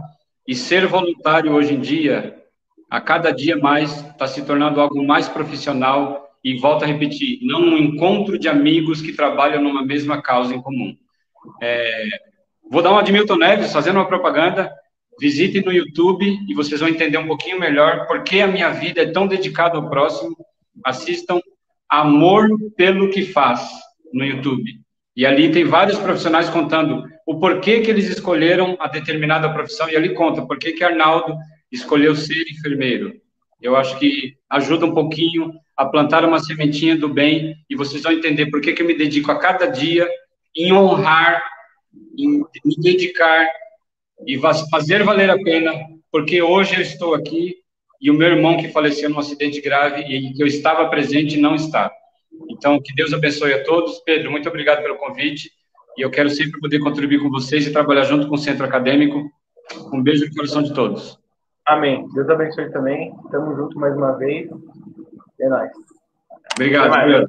E 0.48 0.54
ser 0.54 0.86
voluntário 0.86 1.52
hoje 1.52 1.74
em 1.74 1.80
dia, 1.80 2.36
a 2.88 3.00
cada 3.00 3.32
dia 3.32 3.56
mais, 3.56 3.90
está 4.06 4.26
se 4.26 4.42
tornando 4.46 4.80
algo 4.80 5.04
mais 5.04 5.28
profissional. 5.28 6.30
E 6.42 6.56
volto 6.56 6.84
a 6.84 6.86
repetir, 6.86 7.40
não 7.42 7.60
um 7.60 7.76
encontro 7.76 8.38
de 8.38 8.48
amigos 8.48 9.02
que 9.02 9.12
trabalham 9.12 9.60
numa 9.60 9.84
mesma 9.84 10.22
causa 10.22 10.54
em 10.54 10.62
comum. 10.62 10.96
É, 11.60 12.04
vou 12.70 12.80
dar 12.80 12.92
uma 12.92 13.02
de 13.02 13.12
Milton 13.12 13.36
Neves, 13.36 13.72
fazendo 13.72 13.96
uma 13.96 14.06
propaganda. 14.06 14.72
Visitem 15.18 15.62
no 15.62 15.72
YouTube 15.72 16.38
e 16.48 16.54
vocês 16.54 16.80
vão 16.80 16.88
entender 16.88 17.18
um 17.18 17.26
pouquinho 17.26 17.58
melhor 17.58 18.06
por 18.06 18.22
que 18.22 18.40
a 18.40 18.46
minha 18.46 18.70
vida 18.70 19.02
é 19.02 19.10
tão 19.10 19.26
dedicada 19.26 19.76
ao 19.76 19.88
próximo. 19.88 20.36
Assistam 20.84 21.40
Amor 21.88 22.48
pelo 22.76 23.10
que 23.10 23.22
faz 23.22 23.68
no 24.12 24.24
YouTube. 24.24 24.80
E 25.16 25.24
ali 25.24 25.50
tem 25.50 25.64
vários 25.64 25.98
profissionais 25.98 26.50
contando 26.50 27.04
o 27.24 27.38
porquê 27.38 27.80
que 27.80 27.90
eles 27.90 28.08
escolheram 28.08 28.76
a 28.80 28.88
determinada 28.88 29.52
profissão, 29.52 29.88
e 29.88 29.96
ali 29.96 30.12
conta 30.12 30.44
por 30.44 30.58
que 30.58 30.72
que 30.72 30.84
Arnaldo 30.84 31.36
escolheu 31.70 32.14
ser 32.14 32.44
enfermeiro. 32.50 33.14
Eu 33.62 33.76
acho 33.76 33.98
que 33.98 34.36
ajuda 34.50 34.84
um 34.84 34.94
pouquinho 34.94 35.52
a 35.76 35.86
plantar 35.86 36.24
uma 36.24 36.38
sementinha 36.38 36.96
do 36.96 37.08
bem, 37.08 37.54
e 37.70 37.76
vocês 37.76 38.02
vão 38.02 38.12
entender 38.12 38.46
por 38.46 38.60
que 38.60 38.72
que 38.72 38.82
eu 38.82 38.86
me 38.86 38.94
dedico 38.94 39.30
a 39.30 39.38
cada 39.38 39.66
dia 39.66 40.08
em 40.54 40.72
honrar, 40.72 41.42
em 42.18 42.44
me 42.64 42.76
dedicar 42.78 43.48
e 44.26 44.38
fazer 44.70 45.02
valer 45.02 45.30
a 45.30 45.36
pena, 45.36 45.72
porque 46.10 46.40
hoje 46.40 46.76
eu 46.76 46.80
estou 46.80 47.14
aqui 47.14 47.56
e 48.00 48.10
o 48.10 48.14
meu 48.14 48.28
irmão 48.28 48.56
que 48.56 48.68
faleceu 48.68 49.10
num 49.10 49.18
acidente 49.18 49.60
grave 49.60 50.02
e 50.02 50.32
que 50.32 50.42
eu 50.42 50.46
estava 50.46 50.88
presente 50.88 51.38
não 51.38 51.54
está. 51.54 51.90
Então, 52.50 52.80
que 52.80 52.94
Deus 52.94 53.12
abençoe 53.12 53.52
a 53.54 53.64
todos. 53.64 54.00
Pedro, 54.00 54.30
muito 54.30 54.48
obrigado 54.48 54.82
pelo 54.82 54.96
convite 54.96 55.50
e 55.96 56.02
eu 56.02 56.10
quero 56.10 56.28
sempre 56.30 56.60
poder 56.60 56.78
contribuir 56.80 57.20
com 57.20 57.30
vocês 57.30 57.66
e 57.66 57.72
trabalhar 57.72 58.04
junto 58.04 58.28
com 58.28 58.34
o 58.34 58.38
Centro 58.38 58.64
Acadêmico. 58.64 59.30
Um 59.92 60.02
beijo 60.02 60.26
no 60.26 60.34
coração 60.34 60.62
de 60.62 60.72
todos. 60.74 61.18
Amém. 61.66 62.06
Deus 62.14 62.28
abençoe 62.28 62.70
também. 62.70 63.12
Estamos 63.24 63.56
juntos 63.56 63.76
mais 63.76 63.96
uma 63.96 64.12
vez. 64.12 64.48
É 65.40 65.48
nóis. 65.48 65.70
Obrigado, 66.54 66.92
Pedro. 66.92 67.28